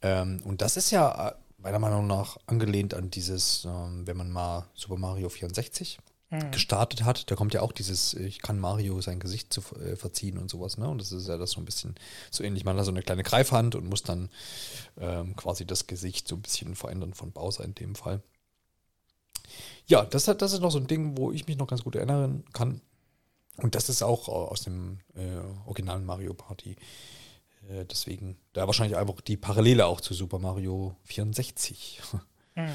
[0.02, 4.30] Ähm, und das ist ja äh, meiner Meinung nach angelehnt an dieses, ähm, wenn man
[4.30, 5.98] mal Super Mario 64
[6.30, 6.50] mhm.
[6.50, 10.38] gestartet hat, da kommt ja auch dieses, ich kann Mario sein Gesicht zu äh, verziehen
[10.38, 10.88] und sowas, ne?
[10.88, 11.94] Und das ist ja das so ein bisschen
[12.32, 12.64] so ähnlich.
[12.64, 14.30] Man hat so eine kleine Greifhand und muss dann
[14.98, 18.20] ähm, quasi das Gesicht so ein bisschen verändern von Bowser in dem Fall.
[19.86, 22.44] Ja, das, das ist noch so ein Ding, wo ich mich noch ganz gut erinnern
[22.52, 22.80] kann.
[23.56, 25.36] Und das ist auch äh, aus dem äh,
[25.66, 26.76] originalen Mario Party.
[27.68, 32.00] Äh, deswegen, da wahrscheinlich einfach die Parallele auch zu Super Mario 64.
[32.56, 32.68] Mhm.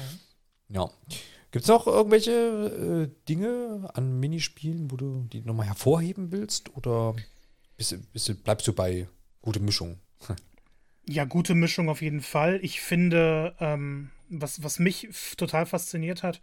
[0.68, 0.90] Ja.
[1.52, 6.76] Gibt es noch irgendwelche äh, Dinge an Minispielen, wo du die nochmal hervorheben willst?
[6.76, 7.14] Oder
[7.76, 9.08] bist, bist, bleibst du bei
[9.42, 10.00] gute Mischung?
[11.08, 12.58] ja, gute Mischung auf jeden Fall.
[12.62, 16.40] Ich finde, ähm, was, was mich total fasziniert hat,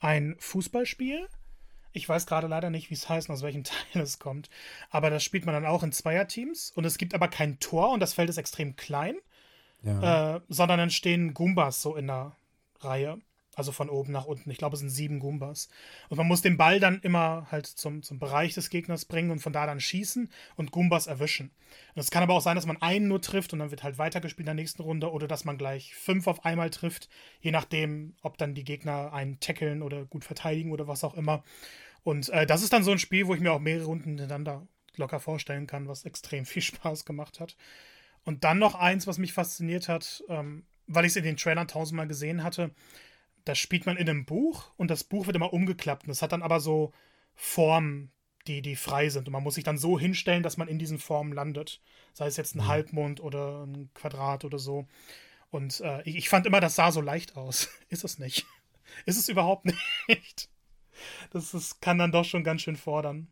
[0.00, 1.28] ein Fußballspiel,
[1.92, 4.50] Ich weiß gerade leider nicht, wie es heißt und aus welchem Teil es kommt.
[4.90, 6.70] Aber das spielt man dann auch in Zweierteams.
[6.70, 9.16] Und es gibt aber kein Tor und das Feld ist extrem klein.
[9.82, 10.36] Ja.
[10.36, 12.36] Äh, sondern dann stehen Goombas so in der
[12.80, 13.20] Reihe.
[13.58, 14.52] Also von oben nach unten.
[14.52, 15.68] Ich glaube, es sind sieben Goombas.
[16.08, 19.40] Und man muss den Ball dann immer halt zum, zum Bereich des Gegners bringen und
[19.40, 21.50] von da dann schießen und Goombas erwischen.
[21.96, 23.98] Und es kann aber auch sein, dass man einen nur trifft und dann wird halt
[23.98, 27.08] weitergespielt in der nächsten Runde oder dass man gleich fünf auf einmal trifft,
[27.40, 31.42] je nachdem, ob dann die Gegner einen tackeln oder gut verteidigen oder was auch immer.
[32.04, 34.68] Und äh, das ist dann so ein Spiel, wo ich mir auch mehrere Runden hintereinander
[34.94, 37.56] locker vorstellen kann, was extrem viel Spaß gemacht hat.
[38.22, 41.66] Und dann noch eins, was mich fasziniert hat, ähm, weil ich es in den Trailern
[41.66, 42.70] tausendmal gesehen hatte
[43.48, 46.04] das spielt man in einem Buch und das Buch wird immer umgeklappt.
[46.04, 46.92] Und es hat dann aber so
[47.34, 48.12] Formen,
[48.46, 49.26] die, die frei sind.
[49.26, 51.80] Und man muss sich dann so hinstellen, dass man in diesen Formen landet.
[52.12, 52.68] Sei es jetzt ein mhm.
[52.68, 54.86] Halbmond oder ein Quadrat oder so.
[55.50, 57.68] Und äh, ich, ich, fand immer, das sah so leicht aus.
[57.88, 58.46] Ist es nicht.
[59.06, 59.64] Ist es überhaupt
[60.08, 60.50] nicht.
[61.30, 63.28] Das ist, kann dann doch schon ganz schön fordern.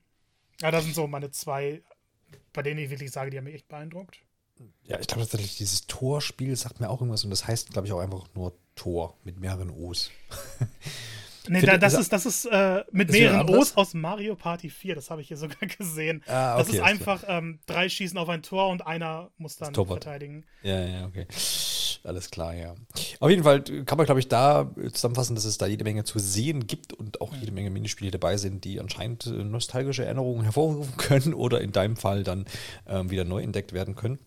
[0.61, 1.83] Ja, das sind so meine zwei,
[2.53, 4.21] bei denen ich wirklich sage, die haben mich echt beeindruckt.
[4.85, 7.93] Ja, ich glaube tatsächlich, dieses Torspiel sagt mir auch irgendwas und das heißt, glaube ich,
[7.93, 10.11] auch einfach nur Tor mit mehreren O's.
[11.49, 15.11] Nee, da, das, ist, das ist äh, mit mehreren O's aus Mario Party 4, das
[15.11, 16.23] habe ich hier sogar gesehen.
[16.27, 19.75] Ah, okay, das ist einfach ähm, drei schießen auf ein Tor und einer muss dann
[19.75, 20.45] verteidigen.
[20.65, 21.27] Ja, ja, okay.
[22.07, 22.75] Alles klar, ja.
[23.19, 26.21] Auf jeden Fall kann man, glaube ich, da zusammenfassen, dass es da jede Menge zu
[26.21, 30.97] sehen gibt und auch jede Menge Minispiele dabei sind, die anscheinend äh, nostalgische Erinnerungen hervorrufen
[30.97, 32.47] können oder in deinem Fall dann
[32.87, 34.19] ähm, wieder neu entdeckt werden können.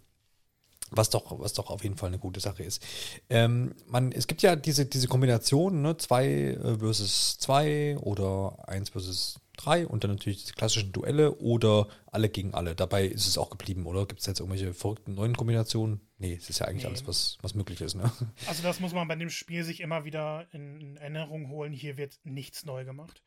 [0.92, 2.86] Was doch, was doch auf jeden Fall eine gute Sache ist.
[3.30, 8.90] Ähm, man, es gibt ja diese, diese Kombination, ne, 2 äh, versus 2 oder 1
[8.90, 12.76] versus 3 und dann natürlich die klassischen Duelle oder alle gegen alle.
[12.76, 14.06] Dabei ist es auch geblieben, oder?
[14.06, 16.02] Gibt es jetzt irgendwelche verrückten neuen Kombinationen?
[16.18, 16.90] Nee, es ist ja eigentlich nee.
[16.90, 18.12] alles, was, was möglich ist, ne?
[18.48, 21.74] Also das muss man bei dem Spiel sich immer wieder in Erinnerung holen.
[21.74, 23.22] Hier wird nichts neu gemacht.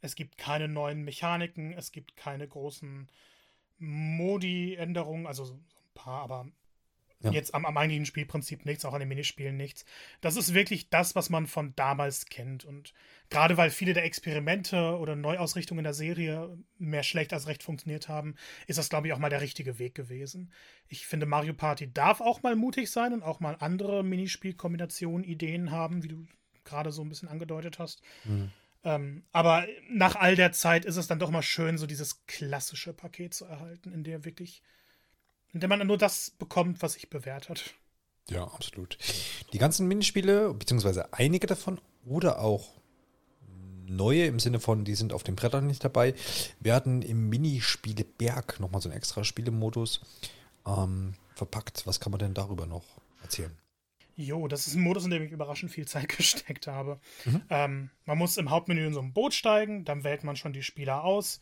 [0.00, 3.08] Es gibt keine neuen Mechaniken, es gibt keine großen
[3.78, 6.46] Modi-Änderungen, also so ein paar, aber
[7.20, 7.32] ja.
[7.32, 9.84] Jetzt am, am eigentlichen Spielprinzip nichts, auch an den Minispielen nichts.
[10.20, 12.64] Das ist wirklich das, was man von damals kennt.
[12.64, 12.94] Und
[13.28, 18.36] gerade weil viele der Experimente oder Neuausrichtungen der Serie mehr schlecht als recht funktioniert haben,
[18.68, 20.52] ist das, glaube ich, auch mal der richtige Weg gewesen.
[20.86, 25.72] Ich finde, Mario Party darf auch mal mutig sein und auch mal andere Minispielkombinationen, Ideen
[25.72, 26.26] haben, wie du
[26.62, 28.00] gerade so ein bisschen angedeutet hast.
[28.24, 28.52] Mhm.
[28.84, 32.92] Ähm, aber nach all der Zeit ist es dann doch mal schön, so dieses klassische
[32.92, 34.62] Paket zu erhalten, in der wirklich
[35.52, 37.74] in der man nur das bekommt, was sich bewährt hat.
[38.30, 38.98] Ja, absolut.
[39.52, 42.78] Die ganzen Minispiele, beziehungsweise einige davon oder auch
[43.86, 46.14] neue im Sinne von, die sind auf den Brettern nicht dabei,
[46.60, 50.00] werden im Minispiele-Berg nochmal so ein extra Spielemodus
[50.66, 51.86] ähm, verpackt.
[51.86, 52.84] Was kann man denn darüber noch
[53.22, 53.56] erzählen?
[54.16, 56.98] Jo, das ist ein Modus, in dem ich überraschend viel Zeit gesteckt habe.
[57.24, 57.42] Mhm.
[57.50, 60.62] Ähm, man muss im Hauptmenü in so ein Boot steigen, dann wählt man schon die
[60.62, 61.40] Spieler aus.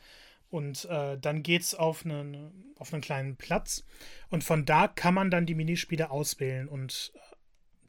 [0.50, 3.84] Und äh, dann geht es auf einen, auf einen kleinen Platz.
[4.30, 6.68] Und von da kann man dann die Minispiele auswählen.
[6.68, 7.18] Und äh,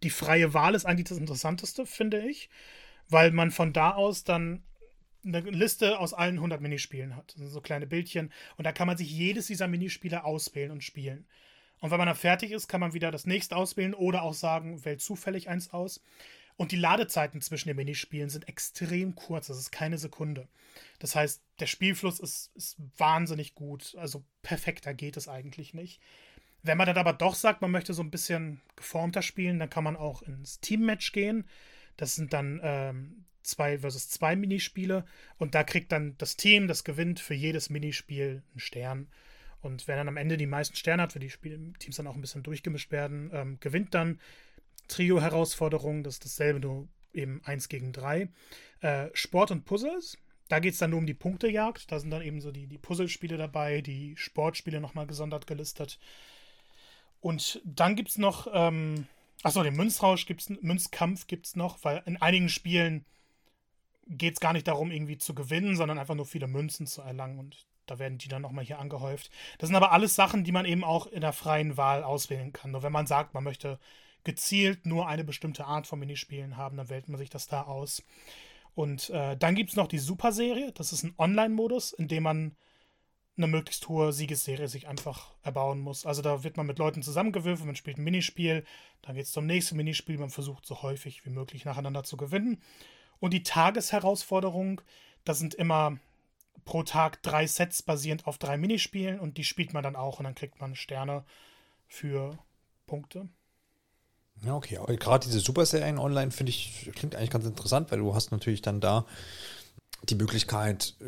[0.03, 2.49] die freie Wahl ist eigentlich das Interessanteste, finde ich,
[3.09, 4.63] weil man von da aus dann
[5.25, 7.35] eine Liste aus allen 100 Minispielen hat.
[7.37, 8.31] So kleine Bildchen.
[8.57, 11.25] Und da kann man sich jedes dieser Minispiele auswählen und spielen.
[11.79, 14.83] Und wenn man dann fertig ist, kann man wieder das nächste auswählen oder auch sagen,
[14.83, 16.01] wählt zufällig eins aus.
[16.57, 19.47] Und die Ladezeiten zwischen den Minispielen sind extrem kurz.
[19.47, 20.47] Das ist keine Sekunde.
[20.99, 23.95] Das heißt, der Spielfluss ist, ist wahnsinnig gut.
[23.97, 26.01] Also perfekter geht es eigentlich nicht.
[26.63, 29.83] Wenn man dann aber doch sagt, man möchte so ein bisschen geformter spielen, dann kann
[29.83, 31.47] man auch ins Teammatch gehen.
[31.95, 35.05] Das sind dann ähm, zwei versus zwei Minispiele.
[35.37, 39.07] Und da kriegt dann das Team, das gewinnt für jedes Minispiel einen Stern.
[39.61, 42.15] Und wer dann am Ende die meisten Sterne hat, für die Spiel Teams dann auch
[42.15, 44.19] ein bisschen durchgemischt werden, ähm, gewinnt dann.
[44.87, 48.29] Trio-Herausforderung, das ist dasselbe, nur eben eins gegen drei.
[48.81, 51.91] Äh, Sport und Puzzles, da geht es dann nur um die Punktejagd.
[51.91, 55.99] Da sind dann eben so die, die Puzzlespiele dabei, die Sportspiele nochmal gesondert gelistet.
[57.19, 59.07] Und dann gibt es noch, ähm,
[59.43, 63.05] achso, den Münzrausch gibt's, Münzkampf gibt es noch, weil in einigen Spielen
[64.07, 67.39] geht es gar nicht darum, irgendwie zu gewinnen, sondern einfach nur viele Münzen zu erlangen.
[67.39, 69.29] Und da werden die dann nochmal hier angehäuft.
[69.57, 72.71] Das sind aber alles Sachen, die man eben auch in der freien Wahl auswählen kann.
[72.71, 73.79] Nur wenn man sagt, man möchte
[74.27, 78.03] gezielt nur eine bestimmte Art von Minispielen haben, dann wählt man sich das da aus.
[78.75, 80.73] Und äh, dann gibt es noch die Super-Serie.
[80.73, 82.55] Das ist ein Online-Modus, in dem man
[83.37, 86.05] eine möglichst hohe Siegesserie sich einfach erbauen muss.
[86.05, 88.65] Also da wird man mit Leuten zusammengewürfelt, man spielt ein Minispiel,
[89.01, 92.61] dann geht es zum nächsten Minispiel, man versucht so häufig wie möglich nacheinander zu gewinnen.
[93.19, 94.81] Und die Tagesherausforderung,
[95.23, 95.97] das sind immer
[96.65, 100.25] pro Tag drei Sets basierend auf drei Minispielen und die spielt man dann auch und
[100.25, 101.23] dann kriegt man Sterne
[101.87, 102.37] für
[102.87, 103.29] Punkte.
[104.45, 104.77] Ja, okay.
[104.77, 108.61] Aber gerade diese Super-Serien online finde ich, klingt eigentlich ganz interessant, weil du hast natürlich
[108.61, 109.05] dann da
[110.03, 111.05] die Möglichkeit, äh,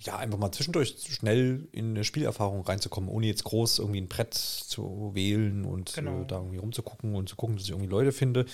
[0.00, 4.34] ja, einfach mal zwischendurch schnell in eine Spielerfahrung reinzukommen, ohne jetzt groß irgendwie ein Brett
[4.34, 6.22] zu wählen und genau.
[6.22, 8.46] äh, da irgendwie rumzugucken und zu gucken, dass ich irgendwie Leute finde.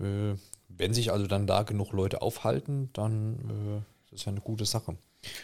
[0.00, 0.34] Äh,
[0.68, 4.64] wenn sich also dann da genug Leute aufhalten, dann äh, ist das ja eine gute
[4.64, 4.96] Sache.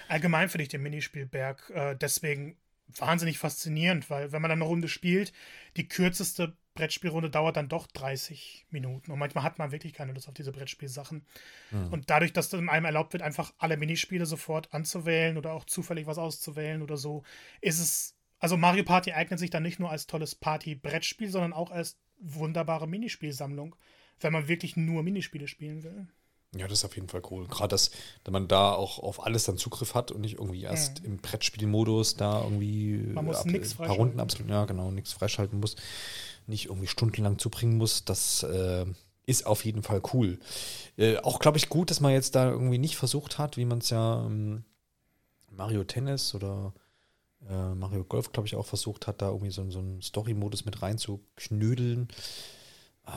[0.09, 2.57] Allgemein finde ich den Minispielberg äh, deswegen
[2.97, 5.33] wahnsinnig faszinierend, weil wenn man dann eine Runde spielt,
[5.77, 9.11] die kürzeste Brettspielrunde dauert dann doch 30 Minuten.
[9.11, 11.27] Und manchmal hat man wirklich keine Lust auf diese Brettspielsachen.
[11.71, 11.93] Mhm.
[11.93, 16.07] Und dadurch, dass dann einem erlaubt wird, einfach alle Minispiele sofort anzuwählen oder auch zufällig
[16.07, 17.23] was auszuwählen oder so,
[17.61, 18.17] ist es.
[18.39, 22.89] Also Mario Party eignet sich dann nicht nur als tolles Party-Brettspiel, sondern auch als wunderbare
[22.89, 23.77] Minispielsammlung,
[24.21, 26.07] wenn man wirklich nur Minispiele spielen will.
[26.57, 27.47] Ja, das ist auf jeden Fall cool.
[27.47, 27.91] Gerade, dass,
[28.25, 31.07] dass man da auch auf alles dann Zugriff hat und nicht irgendwie erst mhm.
[31.07, 35.13] im Brettspielmodus da irgendwie man muss ab, nix ein paar Runden absolut, ja genau, nichts
[35.13, 35.77] freischalten muss,
[36.47, 38.05] nicht irgendwie stundenlang zubringen muss.
[38.05, 38.85] Das äh,
[39.27, 40.41] ist auf jeden Fall cool.
[40.97, 43.79] Äh, auch, glaube ich, gut, dass man jetzt da irgendwie nicht versucht hat, wie man
[43.79, 44.65] es ja ähm,
[45.51, 46.73] Mario Tennis oder
[47.49, 50.83] äh, Mario Golf, glaube ich, auch versucht hat, da irgendwie so, so einen Story-Modus mit
[50.83, 52.09] reinzuknödeln.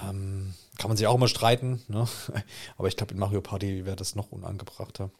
[0.01, 2.07] Ähm, kann man sich auch immer streiten, ne?
[2.77, 5.11] aber ich glaube, in Mario Party wäre das noch unangebrachter.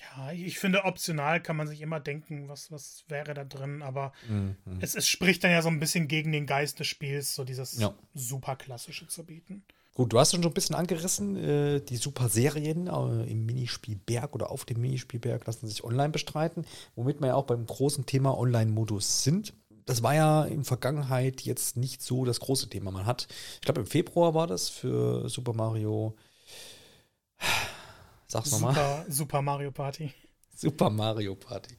[0.00, 4.12] Ja, ich finde, optional kann man sich immer denken, was, was wäre da drin, aber
[4.28, 4.56] mhm.
[4.80, 7.78] es, es spricht dann ja so ein bisschen gegen den Geist des Spiels, so dieses
[7.78, 7.94] ja.
[8.14, 9.64] super klassische zu bieten.
[9.94, 14.50] Gut, du hast schon so ein bisschen angerissen, äh, die Super-Serien äh, im Minispielberg oder
[14.50, 19.22] auf dem Minispielberg lassen sich online bestreiten, womit wir ja auch beim großen Thema Online-Modus
[19.22, 19.54] sind
[19.86, 22.90] das war ja in Vergangenheit jetzt nicht so das große Thema.
[22.90, 26.16] Man hat, ich glaube im Februar war das für Super Mario.
[28.26, 28.74] Sag's nochmal.
[28.74, 30.12] Super, Super Mario Party.
[30.56, 31.74] Super Mario Party.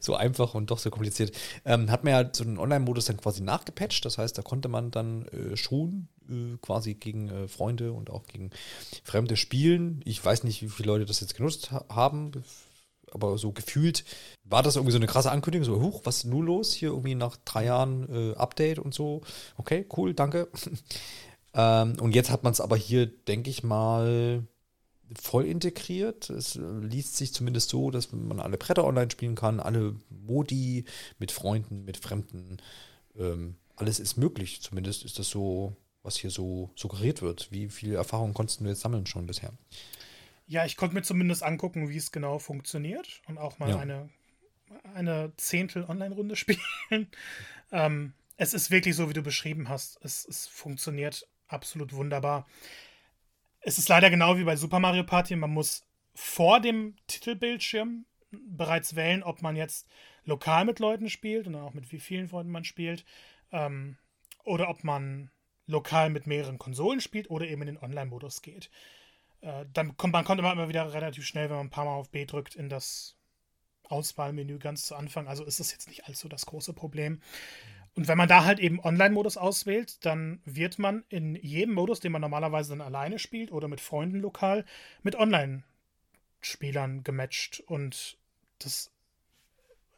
[0.00, 1.36] So einfach und doch so kompliziert.
[1.64, 4.04] Ähm, hat man ja so einen Online-Modus dann quasi nachgepatcht.
[4.04, 8.26] Das heißt, da konnte man dann äh, schon äh, quasi gegen äh, Freunde und auch
[8.26, 8.50] gegen
[9.02, 10.00] Fremde spielen.
[10.04, 12.32] Ich weiß nicht, wie viele Leute das jetzt genutzt ha haben
[13.14, 14.04] aber so gefühlt
[14.44, 16.72] war das irgendwie so eine krasse Ankündigung, so, huch, was ist nun los?
[16.74, 19.22] Hier irgendwie nach drei Jahren äh, Update und so.
[19.56, 20.48] Okay, cool, danke.
[21.54, 24.42] ähm, und jetzt hat man es aber hier, denke ich mal,
[25.20, 26.30] voll integriert.
[26.30, 30.84] Es liest sich zumindest so, dass man alle Bretter online spielen kann, alle Modi
[31.18, 32.58] mit Freunden, mit Fremden.
[33.16, 34.62] Ähm, alles ist möglich.
[34.62, 37.50] Zumindest ist das so, was hier so suggeriert wird.
[37.50, 39.52] Wie viele Erfahrungen konntest du jetzt sammeln schon bisher?
[40.46, 43.78] Ja, ich konnte mir zumindest angucken, wie es genau funktioniert und auch mal ja.
[43.78, 44.10] eine,
[44.94, 47.08] eine Zehntel-Online-Runde spielen.
[47.72, 49.98] ähm, es ist wirklich so, wie du beschrieben hast.
[50.02, 52.46] Es, es funktioniert absolut wunderbar.
[53.60, 55.36] Es ist leider genau wie bei Super Mario Party.
[55.36, 59.88] Man muss vor dem Titelbildschirm bereits wählen, ob man jetzt
[60.24, 63.04] lokal mit Leuten spielt und auch mit wie vielen Freunden man spielt.
[63.52, 63.96] Ähm,
[64.44, 65.30] oder ob man
[65.66, 68.70] lokal mit mehreren Konsolen spielt oder eben in den Online-Modus geht.
[69.44, 71.94] Äh, dann kommt man kommt immer, immer wieder relativ schnell, wenn man ein paar Mal
[71.94, 73.16] auf B drückt, in das
[73.84, 75.28] Auswahlmenü ganz zu Anfang.
[75.28, 77.20] Also ist das jetzt nicht allzu das große Problem.
[77.94, 82.10] Und wenn man da halt eben Online-Modus auswählt, dann wird man in jedem Modus, den
[82.10, 84.64] man normalerweise dann alleine spielt oder mit Freunden lokal,
[85.02, 87.60] mit Online-Spielern gematcht.
[87.60, 88.18] Und
[88.58, 88.90] das,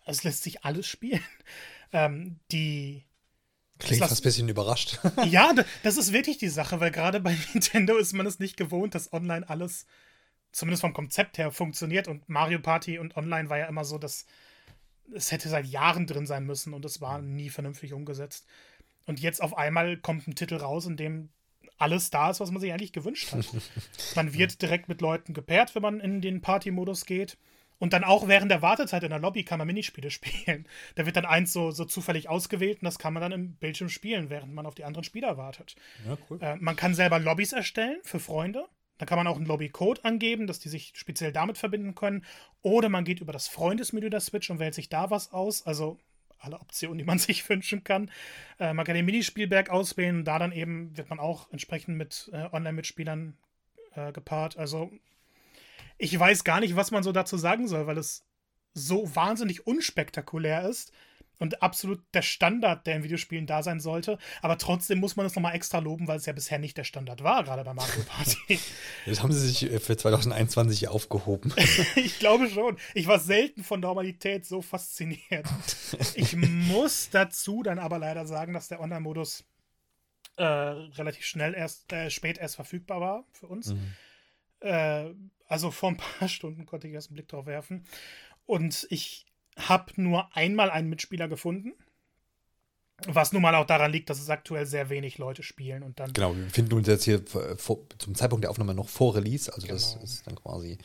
[0.05, 1.25] es lässt sich alles spielen.
[1.93, 3.05] Ähm, die
[3.79, 4.99] Klingt fast ein bisschen überrascht.
[5.27, 8.95] ja, das ist wirklich die Sache, weil gerade bei Nintendo ist man es nicht gewohnt,
[8.95, 9.87] dass online alles,
[10.53, 12.09] zumindest vom Konzept her, funktioniert.
[12.09, 14.27] Und Mario Party und online war ja immer so, dass
[15.15, 18.47] es hätte seit Jahren drin sein müssen und es war nie vernünftig umgesetzt.
[19.05, 21.29] Und jetzt auf einmal kommt ein Titel raus, in dem
[21.79, 23.47] alles da ist, was man sich eigentlich gewünscht hat.
[24.17, 27.37] man wird direkt mit Leuten gepaart, wenn man in den Party-Modus geht.
[27.79, 30.67] Und dann auch während der Wartezeit in der Lobby kann man Minispiele spielen.
[30.95, 33.89] Da wird dann eins so, so zufällig ausgewählt und das kann man dann im Bildschirm
[33.89, 35.77] spielen, während man auf die anderen Spieler wartet.
[36.07, 36.39] Ja, cool.
[36.41, 38.67] Äh, man kann selber Lobbys erstellen für Freunde.
[38.99, 42.25] Da kann man auch einen Lobby-Code angeben, dass die sich speziell damit verbinden können.
[42.63, 45.67] Oder man geht über das Freundesmenü der Switch und wählt sich da was aus.
[45.67, 45.99] Also
[46.39, 48.11] alle Optionen, die man sich wünschen kann.
[48.59, 52.31] Äh, man kann den Minispielberg auswählen und da dann eben wird man auch entsprechend mit
[52.33, 53.37] äh, Online-Mitspielern
[53.95, 54.57] äh, gepaart.
[54.57, 54.91] Also
[55.99, 58.25] ich weiß gar nicht, was man so dazu sagen soll, weil es
[58.75, 60.93] so wahnsinnig unspektakulär ist
[61.39, 64.19] und absolut der Standard, der in Videospielen da sein sollte.
[64.43, 67.23] Aber trotzdem muss man es nochmal extra loben, weil es ja bisher nicht der Standard
[67.23, 68.59] war, gerade bei Mario Party.
[69.07, 71.53] Jetzt haben sie sich äh, für 2021 aufgehoben.
[71.97, 72.77] ich glaube schon.
[72.95, 75.47] Ich war selten von Normalität so fasziniert.
[76.15, 79.45] Ich muss dazu dann aber leider sagen, dass der Online-Modus
[80.37, 83.73] äh, relativ schnell erst, äh, spät erst verfügbar war für uns.
[83.73, 83.95] Mhm.
[84.61, 85.11] Äh,
[85.47, 87.85] also vor ein paar Stunden konnte ich erst einen Blick drauf werfen.
[88.47, 89.27] Und ich
[89.59, 91.73] habe nur einmal einen Mitspieler gefunden.
[93.07, 96.15] Was nun mal auch daran liegt, dass es aktuell sehr wenig Leute spielen und dann.
[96.15, 97.23] Genau, wir befinden uns jetzt hier
[97.59, 99.75] vor, zum Zeitpunkt der Aufnahme noch vor Release, also genau.
[99.75, 100.79] das ist dann quasi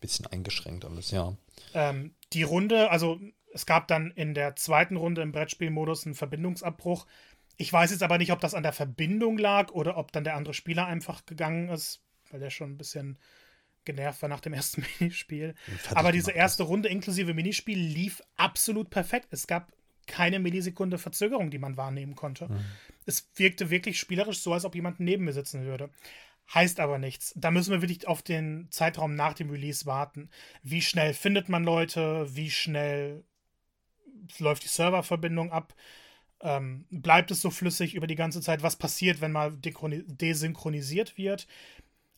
[0.00, 1.36] bisschen eingeschränkt alles, ja.
[1.74, 3.18] Ähm, die Runde, also
[3.52, 7.06] es gab dann in der zweiten Runde im Brettspielmodus einen Verbindungsabbruch.
[7.56, 10.36] Ich weiß jetzt aber nicht, ob das an der Verbindung lag oder ob dann der
[10.36, 13.18] andere Spieler einfach gegangen ist, weil der schon ein bisschen
[13.84, 15.54] genervt war nach dem ersten Minispiel.
[15.94, 19.28] Aber diese erste Runde inklusive Minispiel lief absolut perfekt.
[19.30, 19.72] Es gab
[20.06, 22.48] keine Millisekunde Verzögerung, die man wahrnehmen konnte.
[22.48, 22.64] Mhm.
[23.06, 25.90] Es wirkte wirklich spielerisch so, als ob jemand neben mir sitzen würde.
[26.52, 27.34] Heißt aber nichts.
[27.36, 30.30] Da müssen wir wirklich auf den Zeitraum nach dem Release warten.
[30.62, 32.26] Wie schnell findet man Leute?
[32.34, 33.22] Wie schnell
[34.38, 35.74] läuft die Serververbindung ab?
[36.40, 38.62] Ähm, bleibt es so flüssig über die ganze Zeit?
[38.62, 41.46] Was passiert, wenn mal desynchronisiert wird?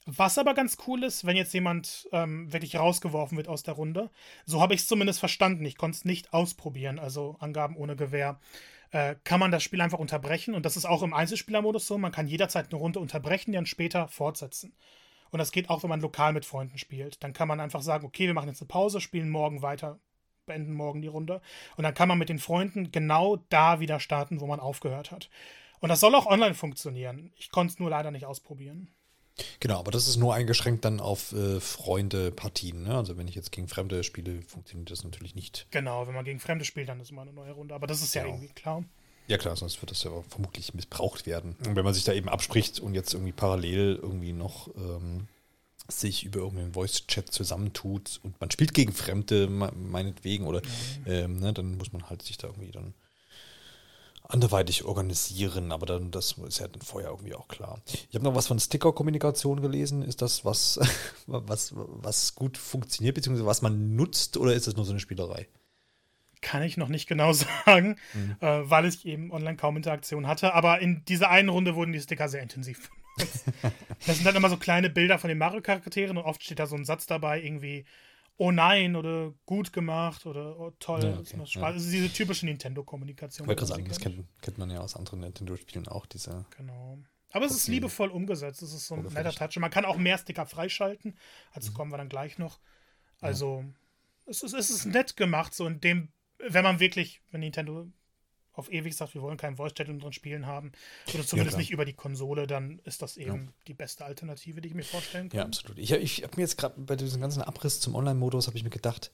[0.06, 4.10] Was aber ganz cool ist, wenn jetzt jemand ähm, wirklich rausgeworfen wird aus der Runde,
[4.46, 5.64] so habe ich es zumindest verstanden.
[5.66, 8.40] Ich konnte es nicht ausprobieren, also Angaben ohne Gewähr.
[8.92, 11.98] Äh, kann man das Spiel einfach unterbrechen und das ist auch im Einzelspielermodus so.
[11.98, 14.74] Man kann jederzeit eine Runde unterbrechen, die dann später fortsetzen.
[15.30, 17.22] Und das geht auch, wenn man lokal mit Freunden spielt.
[17.22, 20.00] Dann kann man einfach sagen, okay, wir machen jetzt eine Pause, spielen morgen weiter,
[20.46, 21.40] beenden morgen die Runde.
[21.76, 25.30] Und dann kann man mit den Freunden genau da wieder starten, wo man aufgehört hat.
[25.78, 27.32] Und das soll auch online funktionieren.
[27.36, 28.90] Ich konnte es nur leider nicht ausprobieren.
[29.60, 32.82] Genau, aber das ist nur eingeschränkt dann auf äh, Freunde-Partien.
[32.84, 32.96] Ne?
[32.96, 35.66] Also wenn ich jetzt gegen Fremde spiele, funktioniert das natürlich nicht.
[35.70, 37.74] Genau, wenn man gegen Fremde spielt, dann ist immer eine neue Runde.
[37.74, 38.34] Aber das ist ja genau.
[38.36, 38.84] irgendwie klar.
[39.26, 41.56] Ja klar, sonst wird das ja vermutlich missbraucht werden.
[41.64, 45.28] Und wenn man sich da eben abspricht und jetzt irgendwie parallel irgendwie noch ähm,
[45.88, 50.62] sich über irgendeinen Voice-Chat zusammentut und man spielt gegen Fremde, meinetwegen, oder
[51.06, 51.12] ja.
[51.12, 52.94] ähm, ne, dann muss man halt sich da irgendwie dann
[54.22, 57.80] anderweitig organisieren, aber dann, das ist ja dann vorher irgendwie auch klar.
[58.08, 60.02] Ich habe noch was von Sticker-Kommunikation gelesen.
[60.02, 60.78] Ist das was,
[61.26, 65.48] was, was gut funktioniert, beziehungsweise was man nutzt, oder ist das nur so eine Spielerei?
[66.40, 67.32] Kann ich noch nicht genau
[67.64, 68.36] sagen, mhm.
[68.40, 70.54] äh, weil ich eben online kaum Interaktion hatte.
[70.54, 72.90] Aber in dieser einen Runde wurden die Sticker sehr intensiv.
[74.06, 76.76] das sind dann immer so kleine Bilder von den Mario-Charakteren und oft steht da so
[76.76, 77.84] ein Satz dabei, irgendwie
[78.40, 81.04] oh nein oder gut gemacht oder oh, toll.
[81.04, 81.62] Ja, okay, ja.
[81.62, 83.44] Also diese typische Nintendo-Kommunikation.
[83.44, 86.46] Ich wollte gerade sagen, das kennt, kennt, man ja aus anderen Nintendo-Spielen auch, diese.
[86.56, 86.98] Genau.
[87.32, 88.62] Aber es ist liebevoll umgesetzt.
[88.62, 89.56] Es ist so ein netter Touch.
[89.58, 91.18] man kann auch mehr Sticker freischalten.
[91.52, 91.74] Also mhm.
[91.74, 92.60] kommen wir dann gleich noch.
[93.20, 94.30] Also, ja.
[94.30, 97.92] es, ist, es ist nett gemacht, so in dem, wenn man wirklich, wenn Nintendo
[98.52, 100.72] auf ewig sagt, wir wollen keinen Voice-Chat in unseren Spielen haben,
[101.14, 103.52] oder zumindest ja, nicht über die Konsole, dann ist das eben ja.
[103.68, 105.38] die beste Alternative, die ich mir vorstellen kann.
[105.38, 105.78] Ja, absolut.
[105.78, 108.70] Ich, ich habe mir jetzt gerade bei diesem ganzen Abriss zum Online-Modus, habe ich mir
[108.70, 109.10] gedacht,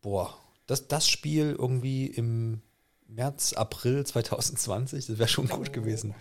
[0.00, 2.62] boah, das, das Spiel irgendwie im
[3.08, 5.72] März, April 2020, das wäre schon gut oh.
[5.72, 6.14] gewesen.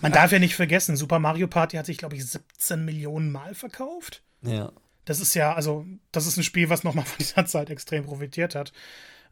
[0.00, 3.54] Man darf ja nicht vergessen, Super Mario Party hat sich, glaube ich, 17 Millionen Mal
[3.54, 4.22] verkauft.
[4.42, 4.72] Ja.
[5.04, 8.54] Das ist ja, also, das ist ein Spiel, was nochmal von dieser Zeit extrem profitiert
[8.54, 8.72] hat.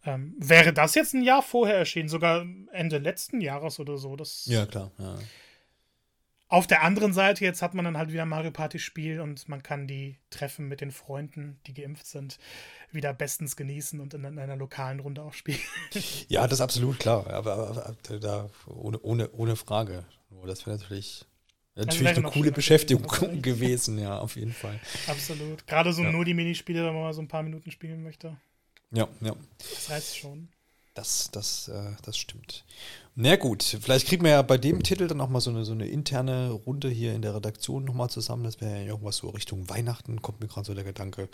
[0.04, 4.16] Ähm, wäre das jetzt ein Jahr vorher erschienen, sogar Ende letzten Jahres oder so?
[4.16, 4.90] Das ja, klar.
[4.98, 5.18] Ja.
[6.48, 9.62] Auf der anderen Seite, jetzt hat man dann halt wieder Mario Party Spiel und man
[9.62, 12.38] kann die Treffen mit den Freunden, die geimpft sind,
[12.90, 15.60] wieder bestens genießen und in, einer lokalen Runde auch spielen.
[16.28, 17.28] Ja, das ist absolut klar.
[17.28, 20.04] Aber, aber, aber da ohne, ohne, ohne Frage.
[20.44, 21.24] Das wäre natürlich
[21.76, 23.06] Natürlich eine coole Beschäftigung
[23.42, 24.78] gewesen, ja, auf jeden Fall.
[25.06, 25.66] Absolut.
[25.66, 26.10] Gerade so ja.
[26.10, 28.36] nur die Minispiele, wenn man mal so ein paar Minuten spielen möchte.
[28.92, 29.34] Ja, ja.
[29.58, 30.48] Das reizt schon.
[30.94, 32.64] Das, das, äh, das stimmt.
[33.14, 35.86] Na gut, vielleicht kriegen wir ja bei dem Titel dann nochmal so eine, so eine
[35.86, 38.44] interne Runde hier in der Redaktion nochmal zusammen.
[38.44, 41.28] Das wäre ja irgendwas so Richtung Weihnachten, kommt mir gerade so der Gedanke.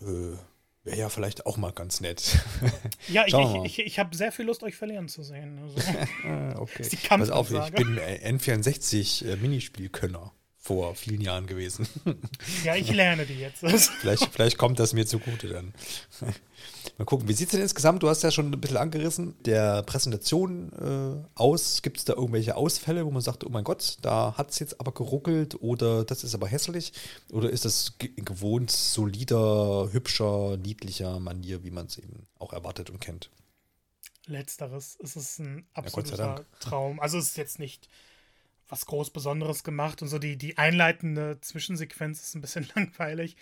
[0.00, 0.36] Äh,
[0.84, 2.38] wäre ja vielleicht auch mal ganz nett.
[3.08, 5.58] Ja, ich, ich, ich, ich habe sehr viel Lust, euch verlieren zu sehen.
[5.58, 5.76] Also.
[6.24, 6.88] Ah, okay.
[7.08, 10.32] Pass auf, ich bin N64 äh, Minispielkönner
[10.66, 11.86] vor vielen Jahren gewesen.
[12.64, 13.60] Ja, ich lerne die jetzt.
[14.00, 15.72] vielleicht, vielleicht kommt das mir zugute dann.
[16.98, 18.02] Mal gucken, wie sieht es denn insgesamt?
[18.02, 21.82] Du hast ja schon ein bisschen angerissen, der Präsentation äh, aus.
[21.82, 24.80] Gibt es da irgendwelche Ausfälle, wo man sagt, oh mein Gott, da hat es jetzt
[24.80, 26.92] aber geruckelt oder das ist aber hässlich?
[27.30, 33.00] Oder ist das gewohnt solider, hübscher, niedlicher Manier, wie man es eben auch erwartet und
[33.00, 33.30] kennt?
[34.26, 34.98] Letzteres.
[35.00, 36.98] Es ist ein absoluter ja, Traum.
[36.98, 37.88] Also es ist jetzt nicht
[38.68, 43.36] was groß Besonderes gemacht und so die, die einleitende Zwischensequenz ist ein bisschen langweilig.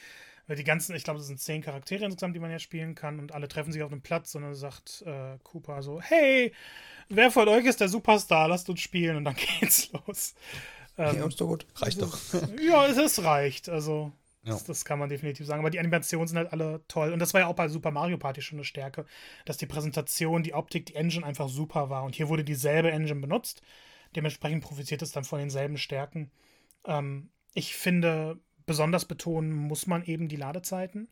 [0.46, 3.18] Weil die ganzen, ich glaube, es sind zehn Charaktere insgesamt, die man ja spielen kann
[3.18, 6.52] und alle treffen sich auf einem Platz und dann sagt äh, Cooper so, hey,
[7.08, 8.48] wer von euch ist der Superstar?
[8.48, 10.34] Lasst uns spielen und dann geht's los.
[10.98, 11.66] Ähm, ja, ist doch gut.
[11.76, 12.14] Reicht doch.
[12.14, 13.70] Ist, ja, es, es reicht.
[13.70, 14.12] Also,
[14.42, 14.52] ja.
[14.52, 15.60] das, das, kann man definitiv sagen.
[15.60, 17.12] Aber die Animationen sind halt alle toll.
[17.12, 19.06] Und das war ja auch bei Super Mario Party schon eine Stärke,
[19.46, 22.04] dass die Präsentation, die Optik, die Engine einfach super war.
[22.04, 23.62] Und hier wurde dieselbe Engine benutzt.
[24.16, 26.30] Dementsprechend profitiert es dann von denselben Stärken.
[26.86, 31.08] Ähm, ich finde, besonders betonen muss man eben die Ladezeiten.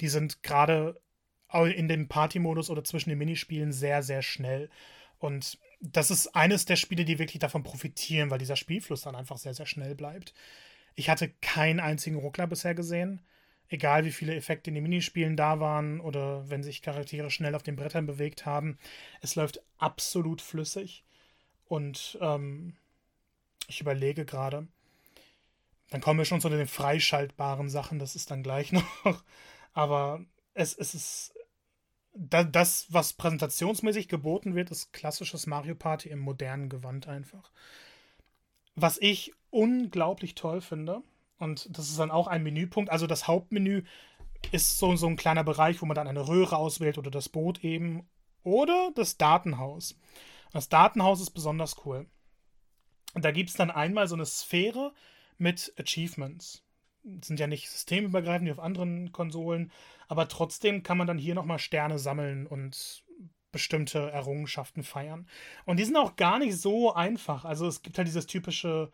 [0.00, 1.00] Die sind gerade
[1.74, 4.68] in dem Party-Modus oder zwischen den Minispielen sehr, sehr schnell.
[5.18, 9.38] Und das ist eines der Spiele, die wirklich davon profitieren, weil dieser Spielfluss dann einfach
[9.38, 10.34] sehr, sehr schnell bleibt.
[10.96, 13.22] Ich hatte keinen einzigen Ruckler bisher gesehen.
[13.68, 17.62] egal wie viele Effekte in den Minispielen da waren oder wenn sich Charaktere schnell auf
[17.62, 18.78] den Brettern bewegt haben.
[19.20, 21.04] Es läuft absolut flüssig.
[21.68, 22.76] Und ähm,
[23.68, 24.66] ich überlege gerade,
[25.90, 28.72] dann kommen wir schon zu den freischaltbaren Sachen, das ist dann gleich
[29.04, 29.22] noch.
[29.72, 31.34] Aber es, es ist
[32.14, 37.50] das, was präsentationsmäßig geboten wird, ist klassisches Mario Party im modernen Gewand einfach.
[38.74, 41.02] Was ich unglaublich toll finde,
[41.38, 42.90] und das ist dann auch ein Menüpunkt.
[42.90, 43.82] Also das Hauptmenü
[44.52, 47.62] ist so, so ein kleiner Bereich, wo man dann eine Röhre auswählt oder das Boot
[47.62, 48.08] eben.
[48.42, 49.98] Oder das Datenhaus.
[50.56, 52.06] Das Datenhaus ist besonders cool.
[53.12, 54.94] Und da gibt es dann einmal so eine Sphäre
[55.36, 56.62] mit Achievements.
[57.02, 59.70] Das sind ja nicht systemübergreifend wie auf anderen Konsolen,
[60.08, 63.04] aber trotzdem kann man dann hier nochmal Sterne sammeln und
[63.52, 65.28] bestimmte Errungenschaften feiern.
[65.66, 67.44] Und die sind auch gar nicht so einfach.
[67.44, 68.90] Also es gibt halt dieses typische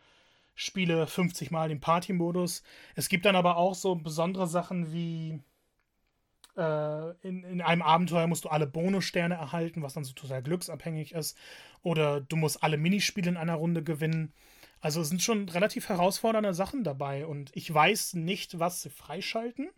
[0.55, 2.61] spiele 50 Mal den Party-Modus.
[2.95, 5.39] Es gibt dann aber auch so besondere Sachen wie
[6.55, 11.37] in, in einem Abenteuer musst du alle Bonussterne erhalten, was dann so total glücksabhängig ist.
[11.81, 14.33] Oder du musst alle Minispiele in einer Runde gewinnen.
[14.83, 19.69] Also es sind schon relativ herausfordernde Sachen dabei und ich weiß nicht, was sie freischalten,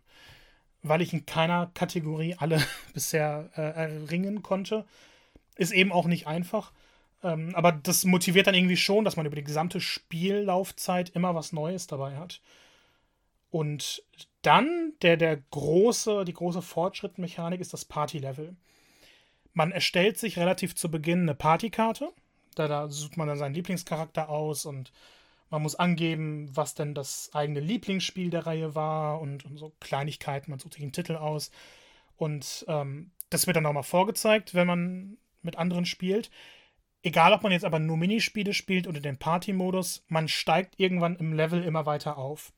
[0.82, 2.60] weil ich in keiner Kategorie alle
[2.92, 4.84] bisher äh, erringen konnte.
[5.54, 6.72] Ist eben auch nicht einfach.
[7.22, 11.52] Ähm, aber das motiviert dann irgendwie schon, dass man über die gesamte Spiellaufzeit immer was
[11.52, 12.40] Neues dabei hat.
[13.50, 14.02] Und
[14.46, 18.56] dann der, der große, die große Fortschrittmechanik ist das Party-Level.
[19.52, 22.12] Man erstellt sich relativ zu Beginn eine Partykarte.
[22.54, 24.92] Da, da sucht man dann seinen Lieblingscharakter aus und
[25.50, 30.50] man muss angeben, was denn das eigene Lieblingsspiel der Reihe war und, und so Kleinigkeiten.
[30.50, 31.50] Man sucht sich einen Titel aus.
[32.16, 36.30] Und ähm, das wird dann nochmal vorgezeigt, wenn man mit anderen spielt.
[37.02, 41.32] Egal, ob man jetzt aber nur Minispiele spielt oder den Party-Modus, man steigt irgendwann im
[41.32, 42.52] Level immer weiter auf.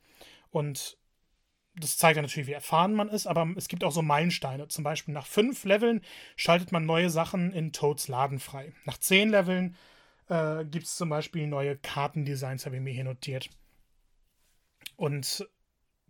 [0.51, 0.97] Und
[1.81, 4.69] das zeigt ja natürlich, wie erfahren man ist, aber es gibt auch so Meilensteine.
[4.69, 6.03] Zum Beispiel nach fünf Leveln
[6.37, 8.73] schaltet man neue Sachen in Toads Laden frei.
[8.85, 9.77] Nach zehn Leveln
[10.29, 13.51] äh, gibt es zum Beispiel neue Kartendesigns, habe ich mir hier notiert.
[14.97, 15.49] Und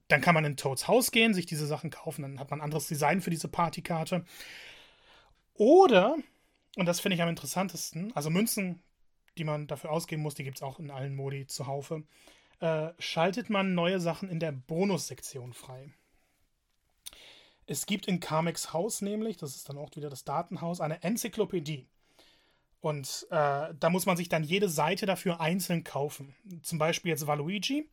[0.08, 2.64] dann kann man in Toads Haus gehen, sich diese Sachen kaufen, dann hat man ein
[2.64, 4.24] anderes Design für diese Partykarte.
[5.54, 6.16] Oder
[6.78, 8.12] und das finde ich am interessantesten.
[8.14, 8.80] Also Münzen,
[9.36, 11.96] die man dafür ausgeben muss, die gibt es auch in allen Modi zuhaufe.
[11.96, 12.02] Äh,
[12.98, 15.92] schaltet man neue Sachen in der Bonussektion frei.
[17.66, 21.86] Es gibt in Carmex Haus nämlich, das ist dann auch wieder das Datenhaus, eine Enzyklopädie.
[22.80, 26.34] Und äh, da muss man sich dann jede Seite dafür einzeln kaufen.
[26.62, 27.88] Zum Beispiel jetzt Valuigi.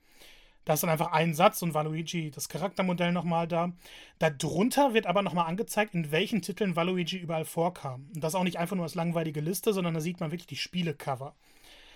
[0.63, 3.73] Da ist dann einfach ein Satz und Waluigi das Charaktermodell nochmal da.
[4.19, 8.09] Darunter wird aber nochmal angezeigt, in welchen Titeln Waluigi überall vorkam.
[8.15, 10.55] Und das auch nicht einfach nur als langweilige Liste, sondern da sieht man wirklich die
[10.55, 11.35] Spielecover.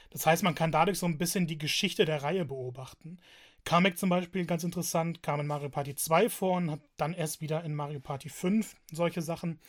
[0.09, 3.19] Das heißt, man kann dadurch so ein bisschen die Geschichte der Reihe beobachten.
[3.65, 7.41] Kamek zum Beispiel, ganz interessant, kam in Mario Party 2 vor und hat dann erst
[7.41, 9.59] wieder in Mario Party 5 solche Sachen.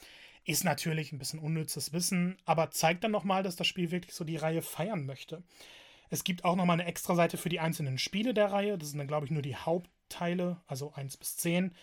[0.44, 4.24] Ist natürlich ein bisschen unnützes Wissen, aber zeigt dann nochmal, dass das Spiel wirklich so
[4.24, 5.42] die Reihe feiern möchte.
[6.08, 8.78] Es gibt auch nochmal eine extra Seite für die einzelnen Spiele der Reihe.
[8.78, 11.74] Das sind dann, glaube ich, nur die Hauptteile, also 1 bis 10,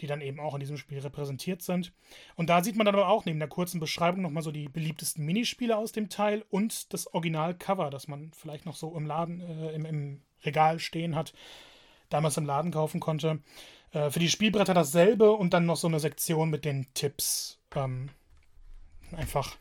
[0.00, 1.92] die dann eben auch in diesem Spiel repräsentiert sind.
[2.36, 5.24] Und da sieht man dann aber auch neben der kurzen Beschreibung nochmal so die beliebtesten
[5.24, 9.72] Minispiele aus dem Teil und das Original-Cover, das man vielleicht noch so im Laden, äh,
[9.72, 11.32] im, im Regal stehen hat,
[12.08, 13.40] damals im Laden kaufen konnte.
[13.92, 17.60] Äh, für die Spielbretter dasselbe und dann noch so eine Sektion mit den Tipps.
[17.74, 18.10] Ähm,
[19.12, 19.56] einfach